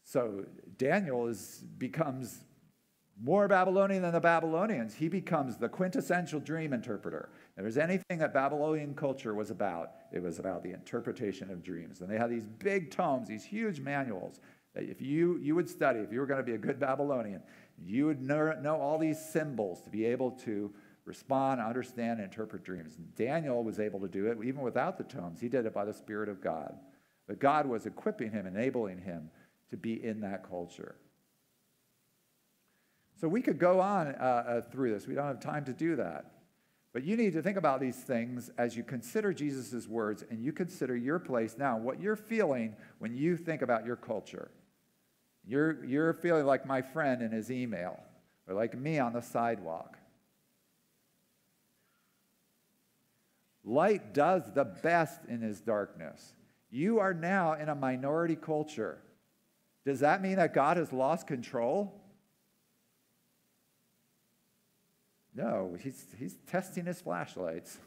So 0.05 0.45
Daniel 0.77 1.27
is, 1.27 1.65
becomes 1.79 2.41
more 3.21 3.47
Babylonian 3.47 4.03
than 4.03 4.13
the 4.13 4.21
Babylonians. 4.21 4.95
He 4.95 5.09
becomes 5.09 5.57
the 5.57 5.69
quintessential 5.69 6.41
dream 6.41 6.73
interpreter. 6.73 7.29
If 7.57 7.63
there's 7.63 7.79
anything 7.79 8.19
that 8.19 8.33
Babylonian 8.33 8.95
culture 8.95 9.35
was 9.35 9.51
about, 9.51 9.93
it 10.13 10.23
was 10.23 10.39
about 10.39 10.63
the 10.63 10.73
interpretation 10.73 11.51
of 11.51 11.63
dreams. 11.63 12.01
And 12.01 12.11
they 12.11 12.19
had 12.19 12.31
these 12.31 12.47
big 12.47 12.91
tomes, 12.91 13.29
these 13.29 13.45
huge 13.45 13.81
manuals 13.81 14.41
that 14.75 14.85
if 14.85 15.03
you, 15.03 15.39
you 15.39 15.55
would 15.55 15.69
study, 15.69 16.01
if 16.01 16.13
you 16.13 16.21
were 16.21 16.27
going 16.27 16.41
to 16.41 16.45
be 16.45 16.55
a 16.55 16.59
good 16.59 16.81
Babylonian, 16.81 17.43
you 17.85 18.07
would 18.07 18.23
know, 18.23 18.55
know 18.61 18.81
all 18.81 18.99
these 18.99 19.19
symbols 19.19 19.83
to 19.83 19.91
be 19.91 20.07
able 20.07 20.31
to 20.31 20.73
respond, 21.05 21.61
understand, 21.61 22.21
and 22.21 22.23
interpret 22.23 22.65
dreams. 22.65 22.97
And 22.97 23.15
Daniel 23.15 23.63
was 23.65 23.81
able 23.81 24.01
to 24.01 24.09
do 24.09 24.27
it 24.27 24.39
even 24.43 24.63
without 24.63 24.97
the 24.97 25.05
tomes. 25.05 25.41
He 25.41 25.49
did 25.49 25.67
it 25.67 25.75
by 25.75 25.85
the 25.85 25.93
Spirit 25.93 26.29
of 26.29 26.41
God. 26.41 26.75
But 27.27 27.39
God 27.39 27.67
was 27.67 27.87
equipping 27.87 28.31
him, 28.31 28.47
enabling 28.47 28.99
him 28.99 29.31
to 29.71 29.77
be 29.77 30.05
in 30.05 30.21
that 30.21 30.49
culture. 30.49 30.97
So 33.23 33.29
we 33.29 33.41
could 33.41 33.61
go 33.61 33.79
on 33.79 34.09
uh, 34.09 34.11
uh, 34.21 34.61
through 34.63 34.93
this. 34.93 35.07
We 35.07 35.15
don't 35.15 35.29
have 35.29 35.39
time 35.39 35.65
to 35.67 35.73
do 35.73 35.95
that. 35.95 36.33
But 36.93 37.05
you 37.05 37.17
need 37.17 37.35
to 37.35 37.41
think 37.41 37.57
about 37.57 37.79
these 37.81 37.95
things 37.95 38.51
as 38.59 38.77
you 38.77 38.83
consider 38.83 39.33
Jesus' 39.33 39.87
words 39.87 40.25
and 40.29 40.43
you 40.43 40.53
consider 40.53 40.97
your 40.97 41.21
place 41.21 41.55
now, 41.57 41.79
what 41.79 42.01
you're 42.01 42.17
feeling 42.17 42.75
when 42.99 43.15
you 43.15 43.37
think 43.37 43.63
about 43.63 43.87
your 43.87 43.95
culture. 43.95 44.51
You're, 45.47 45.85
you're 45.85 46.15
feeling 46.15 46.47
like 46.47 46.67
my 46.67 46.83
friend 46.83 47.23
in 47.23 47.31
his 47.31 47.49
email 47.49 48.01
or 48.49 48.55
like 48.57 48.77
me 48.77 48.99
on 48.99 49.13
the 49.13 49.23
sidewalk. 49.23 49.99
Light 53.63 54.13
does 54.15 54.53
the 54.53 54.65
best 54.65 55.21
in 55.29 55.43
his 55.43 55.61
darkness. 55.61 56.33
You 56.73 56.99
are 56.99 57.15
now 57.15 57.53
in 57.53 57.69
a 57.69 57.75
minority 57.77 58.35
culture. 58.35 58.99
Does 59.87 60.01
that 60.01 60.23
mean 60.23 60.37
that 60.37 60.55
God 60.55 60.77
has 60.77 60.93
lost 60.93 61.29
control? 61.29 62.02
No, 65.35 65.77
he's, 65.81 66.05
he's 66.19 66.35
testing 66.47 66.85
his 66.85 67.01
flashlights. 67.01 67.79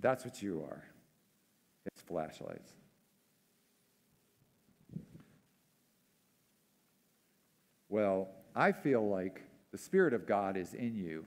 That's 0.00 0.24
what 0.24 0.40
you 0.42 0.62
are. 0.68 0.84
It's 1.86 2.00
flashlights. 2.02 2.72
Well, 7.88 8.28
I 8.54 8.72
feel 8.72 9.06
like 9.06 9.42
the 9.72 9.78
Spirit 9.78 10.14
of 10.14 10.26
God 10.26 10.56
is 10.56 10.74
in 10.74 10.96
you. 10.96 11.24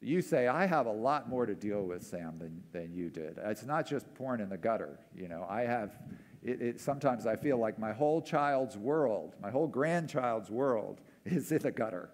You 0.00 0.22
say, 0.22 0.46
I 0.46 0.66
have 0.66 0.86
a 0.86 0.92
lot 0.92 1.28
more 1.28 1.44
to 1.44 1.54
deal 1.54 1.82
with, 1.82 2.04
Sam, 2.04 2.38
than, 2.38 2.62
than 2.72 2.94
you 2.94 3.10
did. 3.10 3.38
It's 3.44 3.64
not 3.64 3.86
just 3.86 4.14
porn 4.14 4.40
in 4.40 4.48
the 4.48 4.56
gutter. 4.56 5.00
You 5.16 5.28
know, 5.28 5.44
I 5.50 5.62
have, 5.62 5.98
it, 6.42 6.62
it, 6.62 6.80
sometimes 6.80 7.26
I 7.26 7.34
feel 7.34 7.58
like 7.58 7.78
my 7.78 7.92
whole 7.92 8.22
child's 8.22 8.76
world, 8.76 9.34
my 9.42 9.50
whole 9.50 9.66
grandchild's 9.66 10.50
world 10.50 11.00
is 11.32 11.52
in 11.52 11.58
the 11.58 11.70
gutter. 11.70 12.10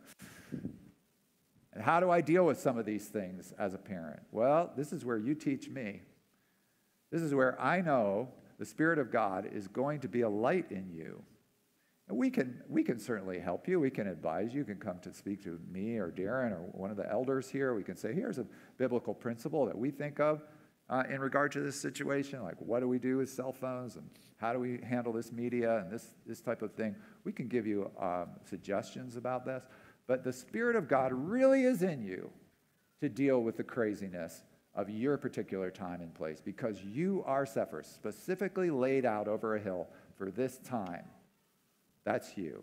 And 1.72 1.82
how 1.82 1.98
do 2.00 2.10
I 2.10 2.20
deal 2.20 2.46
with 2.46 2.60
some 2.60 2.78
of 2.78 2.86
these 2.86 3.06
things 3.06 3.52
as 3.58 3.74
a 3.74 3.78
parent? 3.78 4.20
Well, 4.30 4.72
this 4.76 4.92
is 4.92 5.04
where 5.04 5.18
you 5.18 5.34
teach 5.34 5.68
me. 5.68 6.02
This 7.10 7.20
is 7.20 7.34
where 7.34 7.60
I 7.60 7.80
know 7.80 8.28
the 8.58 8.64
Spirit 8.64 8.98
of 8.98 9.10
God 9.10 9.48
is 9.52 9.66
going 9.66 10.00
to 10.00 10.08
be 10.08 10.20
a 10.20 10.28
light 10.28 10.70
in 10.70 10.90
you. 10.90 11.22
And 12.08 12.18
we 12.18 12.30
can, 12.30 12.60
we 12.68 12.82
can 12.82 12.98
certainly 12.98 13.38
help 13.38 13.66
you. 13.66 13.80
We 13.80 13.90
can 13.90 14.06
advise 14.06 14.52
you. 14.52 14.60
You 14.60 14.64
can 14.64 14.76
come 14.76 14.98
to 15.00 15.12
speak 15.12 15.42
to 15.44 15.58
me 15.72 15.96
or 15.96 16.10
Darren 16.10 16.52
or 16.52 16.60
one 16.72 16.90
of 16.90 16.96
the 16.96 17.10
elders 17.10 17.48
here. 17.48 17.74
We 17.74 17.82
can 17.82 17.96
say, 17.96 18.12
here's 18.12 18.38
a 18.38 18.46
biblical 18.76 19.14
principle 19.14 19.64
that 19.66 19.76
we 19.76 19.90
think 19.90 20.20
of 20.20 20.42
uh, 20.90 21.02
in 21.08 21.20
regard 21.20 21.52
to 21.52 21.60
this 21.60 21.80
situation. 21.80 22.42
Like, 22.42 22.56
what 22.58 22.80
do 22.80 22.88
we 22.88 22.98
do 22.98 23.18
with 23.18 23.30
cell 23.30 23.52
phones 23.52 23.96
and 23.96 24.08
how 24.36 24.52
do 24.52 24.58
we 24.58 24.78
handle 24.82 25.12
this 25.12 25.32
media 25.32 25.78
and 25.78 25.90
this, 25.90 26.08
this 26.26 26.40
type 26.40 26.62
of 26.62 26.72
thing? 26.72 26.94
We 27.24 27.32
can 27.32 27.48
give 27.48 27.66
you 27.66 27.90
um, 27.98 28.28
suggestions 28.48 29.16
about 29.16 29.44
this. 29.44 29.64
But 30.06 30.22
the 30.22 30.32
Spirit 30.32 30.76
of 30.76 30.88
God 30.88 31.12
really 31.12 31.62
is 31.62 31.82
in 31.82 32.02
you 32.02 32.30
to 33.00 33.08
deal 33.08 33.42
with 33.42 33.56
the 33.56 33.64
craziness 33.64 34.42
of 34.74 34.90
your 34.90 35.16
particular 35.16 35.70
time 35.70 36.00
and 36.00 36.12
place 36.14 36.40
because 36.44 36.82
you 36.82 37.22
are 37.26 37.46
Sepphoris, 37.46 37.86
specifically 37.86 38.70
laid 38.70 39.06
out 39.06 39.28
over 39.28 39.56
a 39.56 39.60
hill 39.60 39.88
for 40.16 40.30
this 40.30 40.58
time. 40.58 41.04
That's 42.04 42.36
you. 42.36 42.62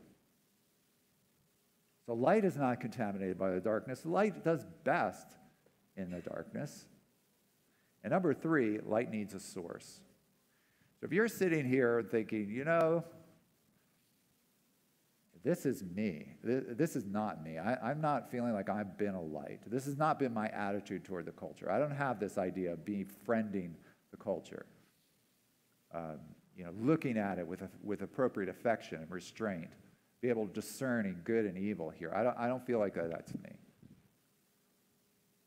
So 2.06 2.14
light 2.14 2.44
is 2.44 2.58
not 2.58 2.80
contaminated 2.80 3.38
by 3.38 3.52
the 3.52 3.60
darkness. 3.60 4.06
Light 4.06 4.44
does 4.44 4.66
best 4.84 5.28
in 5.96 6.12
the 6.12 6.20
darkness. 6.20 6.86
And 8.04 8.12
number 8.12 8.34
three, 8.34 8.80
light 8.80 9.12
needs 9.12 9.34
a 9.34 9.40
source. 9.40 10.02
So 11.00 11.06
if 11.06 11.14
you're 11.14 11.28
sitting 11.28 11.66
here 11.66 12.04
thinking, 12.10 12.50
you 12.50 12.64
know, 12.64 13.04
this 15.44 15.66
is 15.66 15.84
me. 15.84 16.34
This 16.44 16.96
is 16.96 17.06
not 17.06 17.44
me. 17.44 17.58
I, 17.58 17.92
am 17.92 18.00
not 18.00 18.30
feeling 18.30 18.54
like 18.54 18.70
I've 18.70 18.98
been 18.98 19.16
a 19.16 19.22
light. 19.22 19.60
This 19.66 19.86
has 19.86 19.98
not 19.98 20.20
been 20.20 20.34
my 20.34 20.48
attitude 20.50 21.04
toward 21.04 21.26
the 21.26 21.32
culture. 21.32 21.72
I 21.72 21.80
don't 21.80 21.96
have 21.96 22.20
this 22.20 22.38
idea 22.38 22.74
of 22.74 22.86
befriending 22.86 23.76
the 24.12 24.18
culture. 24.18 24.68
Um, 25.94 26.20
you 26.56 26.64
know, 26.64 26.72
looking 26.80 27.18
at 27.18 27.40
it 27.40 27.48
with, 27.48 27.64
a, 27.64 27.70
with 27.84 28.04
appropriate 28.04 28.50
affection 28.50 29.02
and 29.02 29.10
restraint, 29.10 29.70
be 30.22 30.30
able 30.30 30.46
to 30.46 30.54
discerning 30.54 31.20
good 31.24 31.46
and 31.46 31.58
evil 31.58 31.90
here. 31.90 32.14
I 32.16 32.22
don't, 32.22 32.38
I 32.38 32.48
don't 32.48 32.64
feel 32.64 32.78
like 32.78 32.94
that's 32.94 33.34
me. 33.34 33.58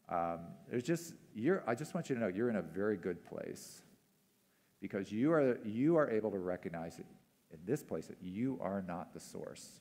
Um, 0.09 0.41
there's 0.71 0.83
just, 0.83 1.15
you're, 1.35 1.63
I 1.67 1.75
just 1.75 1.95
want 1.95 2.09
you 2.09 2.15
to 2.15 2.21
know 2.21 2.29
you're 2.29 2.51
in 2.51 2.57
a 2.57 2.63
very 2.63 2.97
good 2.97 3.25
place 3.25 3.83
because 4.81 5.11
you 5.11 5.33
are, 5.33 5.59
you 5.65 5.97
are 5.97 6.11
able 6.11 6.31
to 6.31 6.39
recognize 6.39 6.99
it 6.99 7.07
in 7.51 7.59
this 7.65 7.83
place 7.83 8.07
that 8.07 8.19
you 8.21 8.59
are 8.61 8.85
not 8.87 9.15
the 9.15 9.21
source. 9.21 9.81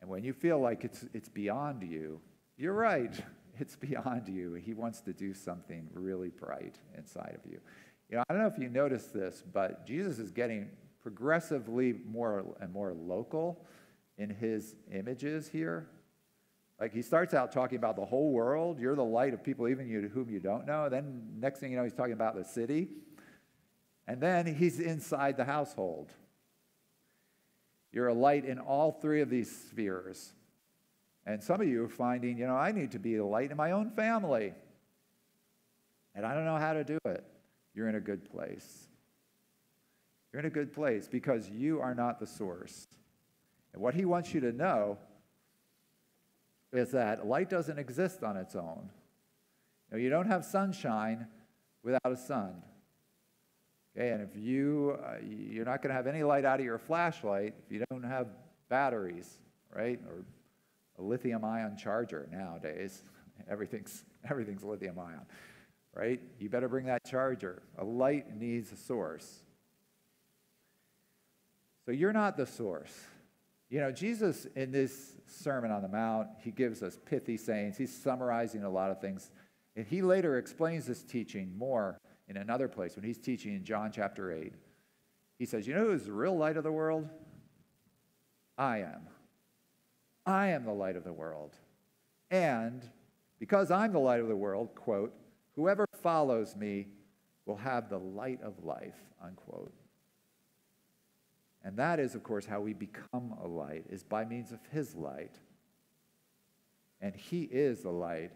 And 0.00 0.10
when 0.10 0.24
you 0.24 0.32
feel 0.32 0.58
like 0.58 0.84
it's, 0.84 1.04
it's 1.14 1.28
beyond 1.28 1.82
you, 1.82 2.20
you're 2.56 2.74
right. 2.74 3.14
It's 3.60 3.76
beyond 3.76 4.28
you. 4.28 4.54
He 4.54 4.72
wants 4.72 5.02
to 5.02 5.12
do 5.12 5.34
something 5.34 5.86
really 5.92 6.30
bright 6.30 6.78
inside 6.96 7.38
of 7.38 7.48
you. 7.48 7.60
You 8.08 8.16
know, 8.16 8.24
I 8.26 8.32
don't 8.32 8.42
know 8.42 8.48
if 8.48 8.58
you 8.58 8.70
noticed 8.70 9.12
this, 9.12 9.44
but 9.52 9.86
Jesus 9.86 10.18
is 10.18 10.30
getting 10.30 10.70
progressively 11.02 11.92
more 12.06 12.56
and 12.62 12.72
more 12.72 12.94
local 12.94 13.66
in 14.16 14.30
his 14.30 14.74
images 14.90 15.48
here. 15.48 15.86
Like 16.82 16.92
he 16.92 17.02
starts 17.02 17.32
out 17.32 17.52
talking 17.52 17.78
about 17.78 17.94
the 17.94 18.04
whole 18.04 18.32
world. 18.32 18.80
You're 18.80 18.96
the 18.96 19.04
light 19.04 19.34
of 19.34 19.44
people, 19.44 19.68
even 19.68 19.86
you 19.86 20.00
to 20.00 20.08
whom 20.08 20.28
you 20.28 20.40
don't 20.40 20.66
know. 20.66 20.88
Then 20.88 21.22
next 21.38 21.60
thing 21.60 21.70
you 21.70 21.76
know, 21.76 21.84
he's 21.84 21.92
talking 21.92 22.12
about 22.12 22.34
the 22.34 22.42
city. 22.42 22.88
And 24.08 24.20
then 24.20 24.52
he's 24.52 24.80
inside 24.80 25.36
the 25.36 25.44
household. 25.44 26.10
You're 27.92 28.08
a 28.08 28.14
light 28.14 28.44
in 28.44 28.58
all 28.58 28.90
three 28.90 29.20
of 29.20 29.30
these 29.30 29.48
spheres. 29.48 30.32
And 31.24 31.40
some 31.40 31.60
of 31.60 31.68
you 31.68 31.84
are 31.84 31.88
finding, 31.88 32.36
you 32.36 32.48
know, 32.48 32.56
I 32.56 32.72
need 32.72 32.90
to 32.90 32.98
be 32.98 33.14
a 33.14 33.24
light 33.24 33.52
in 33.52 33.56
my 33.56 33.70
own 33.70 33.90
family. 33.90 34.52
And 36.16 36.26
I 36.26 36.34
don't 36.34 36.44
know 36.44 36.58
how 36.58 36.72
to 36.72 36.82
do 36.82 36.98
it. 37.04 37.24
You're 37.76 37.88
in 37.90 37.94
a 37.94 38.00
good 38.00 38.28
place. 38.28 38.88
You're 40.32 40.40
in 40.40 40.46
a 40.46 40.50
good 40.50 40.72
place 40.72 41.06
because 41.06 41.48
you 41.48 41.80
are 41.80 41.94
not 41.94 42.18
the 42.18 42.26
source. 42.26 42.88
And 43.72 43.80
what 43.80 43.94
he 43.94 44.04
wants 44.04 44.34
you 44.34 44.40
to 44.40 44.50
know 44.50 44.98
is 46.72 46.92
that 46.92 47.26
light 47.26 47.50
doesn't 47.50 47.78
exist 47.78 48.22
on 48.22 48.36
its 48.36 48.54
own. 48.54 48.90
You, 49.90 49.96
know, 49.96 50.02
you 50.02 50.10
don't 50.10 50.26
have 50.26 50.44
sunshine 50.44 51.26
without 51.82 52.10
a 52.10 52.16
sun. 52.16 52.62
Okay, 53.96 54.10
and 54.10 54.22
if 54.22 54.34
you, 54.34 54.96
uh, 55.04 55.16
you're 55.22 55.66
not 55.66 55.82
going 55.82 55.90
to 55.90 55.94
have 55.94 56.06
any 56.06 56.22
light 56.22 56.46
out 56.46 56.60
of 56.60 56.64
your 56.64 56.78
flashlight 56.78 57.54
if 57.66 57.70
you 57.70 57.84
don't 57.90 58.02
have 58.02 58.28
batteries, 58.70 59.38
right? 59.74 60.00
Or 60.08 60.24
a 60.98 61.02
lithium 61.02 61.44
ion 61.44 61.76
charger 61.76 62.26
nowadays. 62.32 63.02
Everything's, 63.50 64.04
everything's 64.28 64.62
lithium 64.62 64.98
ion, 64.98 65.26
right? 65.94 66.20
You 66.38 66.48
better 66.48 66.68
bring 66.68 66.86
that 66.86 67.04
charger. 67.04 67.62
A 67.78 67.84
light 67.84 68.36
needs 68.36 68.70
a 68.70 68.76
source. 68.76 69.42
So 71.84 71.92
you're 71.92 72.12
not 72.12 72.36
the 72.36 72.46
source. 72.46 72.96
You 73.72 73.80
know, 73.80 73.90
Jesus 73.90 74.46
in 74.54 74.70
this 74.70 75.14
Sermon 75.26 75.70
on 75.70 75.80
the 75.80 75.88
Mount, 75.88 76.28
he 76.44 76.50
gives 76.50 76.82
us 76.82 76.98
pithy 77.06 77.38
sayings. 77.38 77.78
He's 77.78 77.90
summarizing 77.90 78.64
a 78.64 78.68
lot 78.68 78.90
of 78.90 79.00
things. 79.00 79.30
And 79.76 79.86
he 79.86 80.02
later 80.02 80.36
explains 80.36 80.84
this 80.84 81.02
teaching 81.02 81.56
more 81.56 81.98
in 82.28 82.36
another 82.36 82.68
place 82.68 82.96
when 82.96 83.04
he's 83.06 83.16
teaching 83.16 83.54
in 83.54 83.64
John 83.64 83.90
chapter 83.90 84.30
8. 84.30 84.52
He 85.38 85.46
says, 85.46 85.66
You 85.66 85.72
know 85.72 85.86
who's 85.86 86.04
the 86.04 86.12
real 86.12 86.36
light 86.36 86.58
of 86.58 86.64
the 86.64 86.70
world? 86.70 87.08
I 88.58 88.80
am. 88.80 89.08
I 90.26 90.48
am 90.48 90.66
the 90.66 90.72
light 90.72 90.96
of 90.96 91.04
the 91.04 91.12
world. 91.14 91.56
And 92.30 92.86
because 93.38 93.70
I'm 93.70 93.92
the 93.92 93.98
light 93.98 94.20
of 94.20 94.28
the 94.28 94.36
world, 94.36 94.74
quote, 94.74 95.14
whoever 95.56 95.86
follows 96.02 96.54
me 96.56 96.88
will 97.46 97.56
have 97.56 97.88
the 97.88 97.98
light 97.98 98.42
of 98.42 98.62
life, 98.62 99.02
unquote. 99.24 99.72
And 101.64 101.76
that 101.76 102.00
is, 102.00 102.14
of 102.14 102.22
course, 102.22 102.44
how 102.44 102.60
we 102.60 102.72
become 102.72 103.34
a 103.42 103.46
light, 103.46 103.84
is 103.88 104.02
by 104.02 104.24
means 104.24 104.52
of 104.52 104.58
his 104.70 104.94
light. 104.94 105.36
And 107.00 107.14
he 107.14 107.42
is 107.42 107.82
the 107.82 107.90
light. 107.90 108.32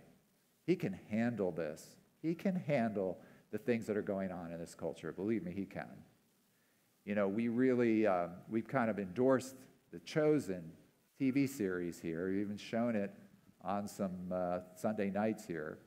He 0.66 0.76
can 0.76 0.98
handle 1.10 1.50
this. 1.50 1.96
He 2.22 2.34
can 2.34 2.56
handle 2.56 3.18
the 3.50 3.58
things 3.58 3.86
that 3.86 3.96
are 3.96 4.02
going 4.02 4.32
on 4.32 4.52
in 4.52 4.58
this 4.58 4.74
culture. 4.74 5.12
Believe 5.12 5.44
me, 5.44 5.52
he 5.52 5.64
can. 5.64 5.86
You 7.04 7.14
know, 7.14 7.28
we 7.28 7.48
really, 7.48 8.06
uh, 8.06 8.28
we've 8.48 8.66
kind 8.66 8.90
of 8.90 8.98
endorsed 8.98 9.54
the 9.92 10.00
chosen 10.00 10.72
TV 11.20 11.48
series 11.48 12.00
here. 12.00 12.28
We've 12.28 12.40
even 12.40 12.56
shown 12.56 12.96
it 12.96 13.14
on 13.62 13.88
some 13.88 14.32
uh, 14.32 14.58
Sunday 14.74 15.10
nights 15.10 15.46
here. 15.46 15.78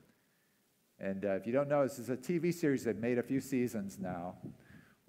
And 0.98 1.24
uh, 1.24 1.30
if 1.30 1.46
you 1.46 1.52
don't 1.52 1.68
know, 1.68 1.82
this 1.82 1.98
is 1.98 2.10
a 2.10 2.16
TV 2.16 2.52
series 2.52 2.84
that 2.84 2.98
made 2.98 3.18
a 3.18 3.22
few 3.22 3.40
seasons 3.40 3.98
now, 3.98 4.36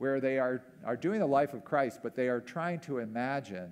where 0.01 0.19
they 0.19 0.39
are, 0.39 0.63
are 0.83 0.97
doing 0.97 1.19
the 1.19 1.27
life 1.27 1.53
of 1.53 1.63
Christ, 1.63 1.99
but 2.01 2.15
they 2.15 2.27
are 2.27 2.41
trying 2.41 2.79
to 2.79 2.97
imagine 2.97 3.71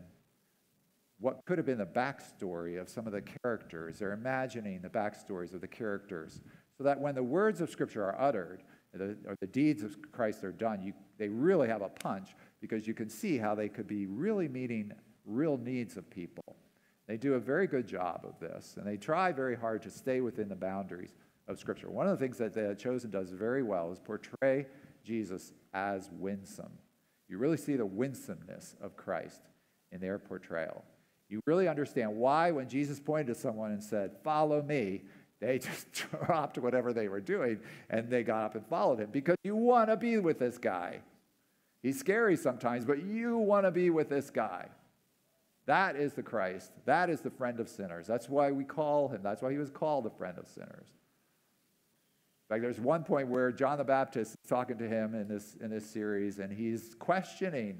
what 1.19 1.43
could 1.47 1.57
have 1.57 1.65
been 1.65 1.79
the 1.79 1.87
backstory 1.87 2.79
of 2.79 2.87
some 2.87 3.07
of 3.07 3.13
the 3.13 3.23
characters. 3.41 3.97
They're 3.97 4.13
imagining 4.13 4.79
the 4.79 4.89
backstories 4.89 5.55
of 5.55 5.61
the 5.61 5.67
characters 5.67 6.39
so 6.77 6.83
that 6.83 7.01
when 7.01 7.15
the 7.15 7.23
words 7.23 7.61
of 7.61 7.71
Scripture 7.71 8.03
are 8.03 8.21
uttered, 8.21 8.61
or 8.93 9.35
the 9.41 9.47
deeds 9.47 9.81
of 9.81 9.97
Christ 10.11 10.43
are 10.43 10.51
done, 10.51 10.83
you, 10.83 10.93
they 11.17 11.29
really 11.29 11.67
have 11.67 11.81
a 11.81 11.89
punch 11.89 12.35
because 12.61 12.85
you 12.85 12.93
can 12.93 13.09
see 13.09 13.39
how 13.39 13.55
they 13.55 13.67
could 13.67 13.87
be 13.87 14.05
really 14.05 14.47
meeting 14.47 14.91
real 15.25 15.57
needs 15.57 15.97
of 15.97 16.07
people. 16.11 16.57
They 17.07 17.17
do 17.17 17.33
a 17.33 17.39
very 17.39 17.65
good 17.65 17.87
job 17.87 18.21
of 18.23 18.39
this, 18.39 18.75
and 18.77 18.85
they 18.85 18.97
try 18.97 19.31
very 19.31 19.55
hard 19.55 19.81
to 19.81 19.89
stay 19.89 20.21
within 20.21 20.47
the 20.47 20.55
boundaries 20.55 21.15
of 21.47 21.57
Scripture. 21.57 21.89
One 21.89 22.05
of 22.05 22.19
the 22.19 22.23
things 22.23 22.37
that 22.37 22.53
the 22.53 22.75
Chosen 22.75 23.09
does 23.09 23.31
very 23.31 23.63
well 23.63 23.91
is 23.91 23.97
portray 23.97 24.67
Jesus 25.09 25.53
as 25.73 26.07
winsome. 26.13 26.71
You 27.27 27.39
really 27.39 27.57
see 27.57 27.75
the 27.75 27.85
winsomeness 27.85 28.75
of 28.79 28.95
Christ 28.95 29.41
in 29.91 29.99
their 29.99 30.19
portrayal. 30.19 30.83
You 31.29 31.41
really 31.47 31.67
understand 31.67 32.15
why, 32.15 32.51
when 32.51 32.69
Jesus 32.69 32.99
pointed 32.99 33.33
to 33.33 33.35
someone 33.35 33.71
and 33.71 33.83
said, 33.83 34.11
Follow 34.23 34.61
me, 34.61 35.01
they 35.39 35.57
just 35.59 35.91
dropped 35.91 36.59
whatever 36.59 36.93
they 36.93 37.07
were 37.07 37.21
doing 37.21 37.59
and 37.89 38.07
they 38.09 38.23
got 38.23 38.43
up 38.43 38.55
and 38.55 38.65
followed 38.67 38.99
him 38.99 39.09
because 39.11 39.37
you 39.43 39.55
want 39.55 39.89
to 39.89 39.97
be 39.97 40.19
with 40.19 40.37
this 40.37 40.59
guy. 40.59 40.99
He's 41.81 41.97
scary 41.97 42.37
sometimes, 42.37 42.85
but 42.85 43.03
you 43.03 43.37
want 43.37 43.65
to 43.65 43.71
be 43.71 43.89
with 43.89 44.09
this 44.09 44.29
guy. 44.29 44.67
That 45.65 45.95
is 45.95 46.13
the 46.13 46.23
Christ. 46.23 46.71
That 46.85 47.09
is 47.09 47.21
the 47.21 47.31
friend 47.31 47.59
of 47.59 47.67
sinners. 47.67 48.05
That's 48.05 48.29
why 48.29 48.51
we 48.51 48.63
call 48.63 49.07
him. 49.07 49.21
That's 49.23 49.41
why 49.41 49.51
he 49.51 49.57
was 49.57 49.71
called 49.71 50.03
the 50.03 50.11
friend 50.11 50.37
of 50.37 50.47
sinners. 50.47 50.87
Fact, 52.49 52.63
there's 52.63 52.79
one 52.79 53.03
point 53.03 53.27
where 53.27 53.51
John 53.51 53.77
the 53.77 53.83
Baptist 53.83 54.31
is 54.31 54.49
talking 54.49 54.77
to 54.79 54.87
him 54.87 55.13
in 55.13 55.27
this, 55.27 55.55
in 55.61 55.69
this 55.69 55.87
series, 55.87 56.39
and 56.39 56.51
he's 56.51 56.95
questioning 56.97 57.79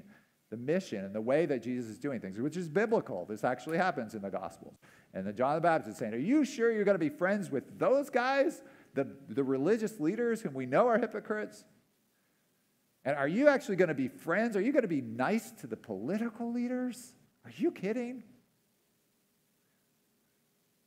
the 0.50 0.56
mission 0.56 1.04
and 1.04 1.12
the 1.12 1.20
way 1.20 1.44
that 1.46 1.62
Jesus 1.62 1.90
is 1.90 1.98
doing 1.98 2.20
things, 2.20 2.38
which 2.38 2.56
is 2.56 2.68
biblical. 2.68 3.26
This 3.28 3.42
actually 3.42 3.78
happens 3.78 4.14
in 4.14 4.22
the 4.22 4.30
Gospels. 4.30 4.76
And 5.12 5.26
then 5.26 5.34
John 5.34 5.56
the 5.56 5.60
Baptist 5.60 5.94
is 5.94 5.98
saying, 5.98 6.14
Are 6.14 6.18
you 6.18 6.44
sure 6.44 6.70
you're 6.70 6.84
going 6.84 6.94
to 6.94 7.00
be 7.00 7.08
friends 7.08 7.50
with 7.50 7.78
those 7.80 8.10
guys, 8.10 8.62
the, 8.94 9.08
the 9.28 9.42
religious 9.42 9.98
leaders 9.98 10.40
whom 10.40 10.54
we 10.54 10.66
know 10.66 10.86
are 10.86 10.98
hypocrites? 10.98 11.64
And 13.04 13.16
are 13.16 13.28
you 13.28 13.48
actually 13.48 13.76
going 13.76 13.88
to 13.88 13.94
be 13.94 14.08
friends? 14.08 14.56
Are 14.56 14.60
you 14.60 14.72
going 14.72 14.82
to 14.82 14.88
be 14.88 15.00
nice 15.00 15.50
to 15.52 15.66
the 15.66 15.76
political 15.76 16.52
leaders? 16.52 17.12
Are 17.44 17.52
you 17.56 17.72
kidding? 17.72 18.22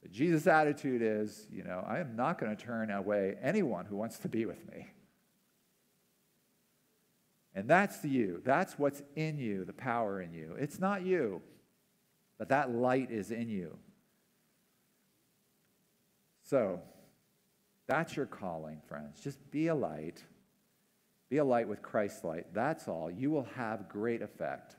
But 0.03 0.11
Jesus' 0.11 0.45
attitude 0.45 1.01
is, 1.01 1.47
you 1.49 1.63
know, 1.63 1.83
I 1.87 1.99
am 1.99 2.15
not 2.15 2.37
going 2.37 2.55
to 2.55 2.61
turn 2.61 2.91
away 2.91 3.37
anyone 3.41 3.85
who 3.85 3.95
wants 3.95 4.19
to 4.19 4.27
be 4.27 4.45
with 4.45 4.69
me. 4.69 4.87
And 7.55 7.69
that's 7.69 8.03
you. 8.03 8.41
That's 8.43 8.77
what's 8.77 9.01
in 9.15 9.37
you, 9.37 9.63
the 9.63 9.73
power 9.73 10.21
in 10.21 10.33
you. 10.33 10.55
It's 10.59 10.77
not 10.77 11.05
you, 11.05 11.41
but 12.37 12.49
that 12.49 12.71
light 12.71 13.11
is 13.11 13.31
in 13.31 13.47
you. 13.47 13.77
So, 16.43 16.81
that's 17.87 18.17
your 18.17 18.25
calling, 18.25 18.81
friends. 18.87 19.21
Just 19.21 19.39
be 19.51 19.67
a 19.67 19.75
light. 19.75 20.21
Be 21.29 21.37
a 21.37 21.45
light 21.45 21.69
with 21.69 21.81
Christ's 21.81 22.25
light. 22.25 22.53
That's 22.53 22.89
all. 22.89 23.09
You 23.09 23.31
will 23.31 23.47
have 23.55 23.87
great 23.87 24.21
effect. 24.21 24.75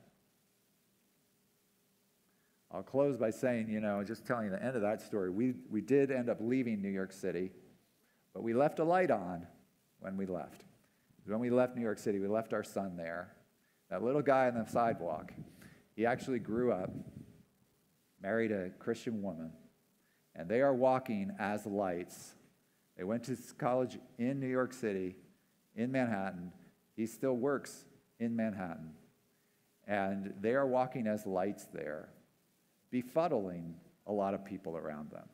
I'll 2.74 2.82
close 2.82 3.16
by 3.16 3.30
saying, 3.30 3.68
you 3.68 3.78
know, 3.78 4.02
just 4.02 4.26
telling 4.26 4.46
you 4.46 4.50
the 4.50 4.60
end 4.60 4.74
of 4.74 4.82
that 4.82 5.00
story. 5.00 5.30
We, 5.30 5.54
we 5.70 5.80
did 5.80 6.10
end 6.10 6.28
up 6.28 6.38
leaving 6.40 6.82
New 6.82 6.88
York 6.88 7.12
City, 7.12 7.52
but 8.32 8.42
we 8.42 8.52
left 8.52 8.80
a 8.80 8.84
light 8.84 9.12
on 9.12 9.46
when 10.00 10.16
we 10.16 10.26
left. 10.26 10.64
When 11.24 11.38
we 11.38 11.50
left 11.50 11.76
New 11.76 11.82
York 11.82 12.00
City, 12.00 12.18
we 12.18 12.26
left 12.26 12.52
our 12.52 12.64
son 12.64 12.96
there. 12.96 13.32
That 13.90 14.02
little 14.02 14.22
guy 14.22 14.48
on 14.48 14.54
the 14.54 14.66
sidewalk, 14.66 15.32
he 15.94 16.04
actually 16.04 16.40
grew 16.40 16.72
up, 16.72 16.90
married 18.20 18.50
a 18.50 18.70
Christian 18.80 19.22
woman, 19.22 19.52
and 20.34 20.48
they 20.48 20.60
are 20.60 20.74
walking 20.74 21.30
as 21.38 21.66
lights. 21.66 22.34
They 22.98 23.04
went 23.04 23.22
to 23.26 23.36
college 23.56 23.98
in 24.18 24.40
New 24.40 24.48
York 24.48 24.72
City, 24.72 25.14
in 25.76 25.92
Manhattan. 25.92 26.50
He 26.96 27.06
still 27.06 27.36
works 27.36 27.84
in 28.18 28.34
Manhattan. 28.34 28.90
And 29.86 30.34
they 30.40 30.54
are 30.54 30.66
walking 30.66 31.06
as 31.06 31.24
lights 31.24 31.66
there, 31.72 32.08
befuddling 32.90 33.74
a 34.06 34.12
lot 34.12 34.34
of 34.34 34.44
people 34.44 34.76
around 34.76 35.10
them. 35.10 35.28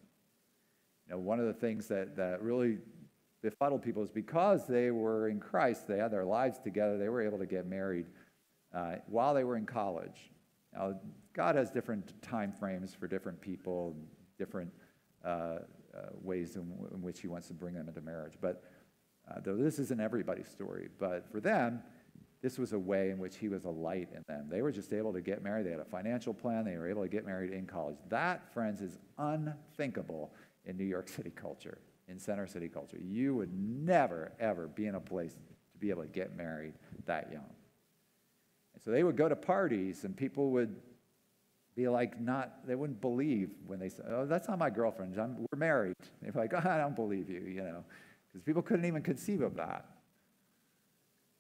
You 1.06 1.14
know, 1.14 1.20
one 1.20 1.40
of 1.40 1.46
the 1.46 1.52
things 1.52 1.88
that, 1.88 2.16
that 2.16 2.42
really 2.42 2.78
befuddled 3.42 3.82
people 3.82 4.02
is 4.02 4.10
because 4.10 4.66
they 4.66 4.90
were 4.90 5.28
in 5.28 5.40
Christ, 5.40 5.88
they 5.88 5.98
had 5.98 6.12
their 6.12 6.24
lives 6.24 6.58
together, 6.58 6.98
they 6.98 7.08
were 7.08 7.22
able 7.22 7.38
to 7.38 7.46
get 7.46 7.66
married 7.66 8.06
uh, 8.74 8.96
while 9.06 9.34
they 9.34 9.44
were 9.44 9.56
in 9.56 9.66
college. 9.66 10.30
Now, 10.72 10.94
God 11.32 11.56
has 11.56 11.70
different 11.70 12.20
time 12.22 12.52
frames 12.52 12.94
for 12.94 13.08
different 13.08 13.40
people, 13.40 13.96
different 14.38 14.70
uh, 15.24 15.28
uh, 15.28 15.58
ways 16.22 16.56
in, 16.56 16.62
in, 16.92 17.02
which 17.02 17.20
He 17.20 17.28
wants 17.28 17.48
to 17.48 17.54
bring 17.54 17.74
them 17.74 17.88
into 17.88 18.00
marriage. 18.00 18.34
But 18.40 18.62
uh, 19.28 19.40
though 19.42 19.56
this 19.56 19.78
isn't 19.78 20.00
everybody's 20.00 20.48
story, 20.48 20.88
but 20.98 21.30
for 21.30 21.40
them, 21.40 21.82
this 22.42 22.58
was 22.58 22.72
a 22.72 22.78
way 22.78 23.10
in 23.10 23.18
which 23.18 23.36
He 23.36 23.48
was 23.48 23.64
a 23.64 23.70
light 23.70 24.08
in 24.14 24.24
them. 24.28 24.46
They 24.48 24.62
were 24.62 24.72
just 24.72 24.92
able 24.92 25.12
to 25.12 25.20
get 25.20 25.42
married. 25.42 25.66
They 25.66 25.70
had 25.70 25.80
a 25.80 25.84
financial 25.84 26.32
plan. 26.32 26.64
They 26.64 26.76
were 26.76 26.88
able 26.88 27.02
to 27.02 27.08
get 27.08 27.26
married 27.26 27.52
in 27.52 27.66
college. 27.66 27.96
That, 28.08 28.52
friends, 28.52 28.80
is 28.80 28.98
unthinkable 29.18 30.32
in 30.64 30.76
New 30.76 30.84
York 30.84 31.08
City 31.16 31.30
culture 31.30 31.78
in 32.10 32.18
center 32.18 32.46
city 32.46 32.68
culture. 32.68 32.98
You 33.00 33.34
would 33.36 33.52
never, 33.54 34.32
ever 34.40 34.66
be 34.66 34.86
in 34.86 34.96
a 34.96 35.00
place 35.00 35.32
to 35.34 35.78
be 35.78 35.90
able 35.90 36.02
to 36.02 36.08
get 36.08 36.36
married 36.36 36.74
that 37.06 37.30
young. 37.32 37.48
And 38.74 38.82
so 38.82 38.90
they 38.90 39.04
would 39.04 39.16
go 39.16 39.28
to 39.28 39.36
parties 39.36 40.04
and 40.04 40.16
people 40.16 40.50
would 40.50 40.74
be 41.76 41.88
like, 41.88 42.20
not, 42.20 42.66
they 42.66 42.74
wouldn't 42.74 43.00
believe 43.00 43.50
when 43.66 43.78
they 43.78 43.88
said, 43.88 44.06
oh, 44.10 44.26
that's 44.26 44.48
not 44.48 44.58
my 44.58 44.70
girlfriend. 44.70 45.18
I'm, 45.18 45.36
we're 45.38 45.58
married. 45.58 45.94
They'd 46.20 46.32
be 46.32 46.38
like, 46.38 46.52
oh, 46.52 46.58
I 46.68 46.78
don't 46.78 46.96
believe 46.96 47.30
you, 47.30 47.42
you 47.42 47.62
know, 47.62 47.84
because 48.26 48.42
people 48.42 48.62
couldn't 48.62 48.84
even 48.84 49.02
conceive 49.02 49.40
of 49.40 49.54
that. 49.56 49.86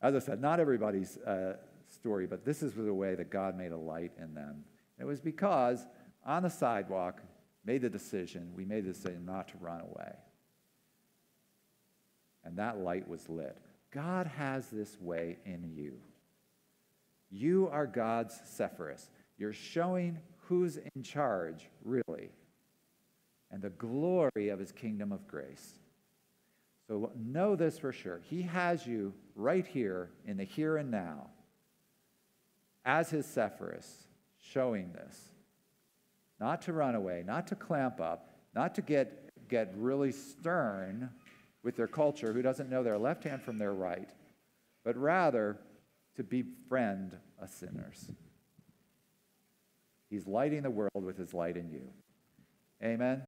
As 0.02 0.14
I 0.14 0.18
said, 0.18 0.40
not 0.40 0.60
everybody's 0.60 1.18
uh, 1.18 1.56
story, 1.86 2.26
but 2.26 2.44
this 2.44 2.62
is 2.62 2.74
the 2.74 2.94
way 2.94 3.14
that 3.14 3.30
God 3.30 3.56
made 3.56 3.72
a 3.72 3.76
light 3.76 4.12
in 4.18 4.34
them. 4.34 4.64
It 4.98 5.04
was 5.04 5.20
because 5.20 5.86
on 6.24 6.42
the 6.42 6.50
sidewalk, 6.50 7.20
made 7.64 7.82
the 7.82 7.90
decision, 7.90 8.50
we 8.54 8.64
made 8.64 8.84
the 8.84 8.92
decision 8.92 9.24
not 9.26 9.48
to 9.48 9.54
run 9.58 9.80
away 9.80 10.12
and 12.44 12.58
that 12.58 12.78
light 12.78 13.08
was 13.08 13.28
lit. 13.28 13.56
God 13.90 14.26
has 14.26 14.68
this 14.68 14.96
way 15.00 15.38
in 15.44 15.64
you. 15.74 15.94
You 17.30 17.68
are 17.70 17.86
God's 17.86 18.38
Sepphoris. 18.44 19.10
You're 19.38 19.52
showing 19.52 20.18
who's 20.42 20.78
in 20.94 21.02
charge, 21.02 21.68
really, 21.84 22.30
and 23.50 23.62
the 23.62 23.70
glory 23.70 24.48
of 24.48 24.58
his 24.58 24.72
kingdom 24.72 25.12
of 25.12 25.26
grace. 25.26 25.78
So 26.90 27.12
know 27.14 27.54
this 27.54 27.78
for 27.78 27.92
sure. 27.92 28.20
He 28.24 28.42
has 28.42 28.84
you 28.84 29.14
right 29.36 29.64
here 29.64 30.10
in 30.26 30.36
the 30.36 30.42
here 30.42 30.76
and 30.76 30.90
now 30.90 31.28
as 32.84 33.10
his 33.10 33.26
Sepphoris, 33.26 34.08
showing 34.40 34.92
this. 34.92 35.16
Not 36.40 36.62
to 36.62 36.72
run 36.72 36.96
away, 36.96 37.22
not 37.24 37.46
to 37.46 37.54
clamp 37.54 38.00
up, 38.00 38.32
not 38.56 38.74
to 38.74 38.82
get, 38.82 39.30
get 39.48 39.72
really 39.76 40.10
stern 40.10 41.10
with 41.62 41.76
their 41.76 41.86
culture 41.86 42.32
who 42.32 42.42
doesn't 42.42 42.68
know 42.68 42.82
their 42.82 42.98
left 42.98 43.22
hand 43.22 43.40
from 43.40 43.56
their 43.56 43.72
right, 43.72 44.10
but 44.82 44.96
rather 44.96 45.58
to 46.16 46.24
befriend 46.24 47.16
a 47.40 47.46
sinners. 47.46 48.10
He's 50.08 50.26
lighting 50.26 50.62
the 50.62 50.70
world 50.70 51.04
with 51.04 51.16
his 51.16 51.32
light 51.34 51.56
in 51.56 51.70
you. 51.70 51.88
Amen. 52.82 53.18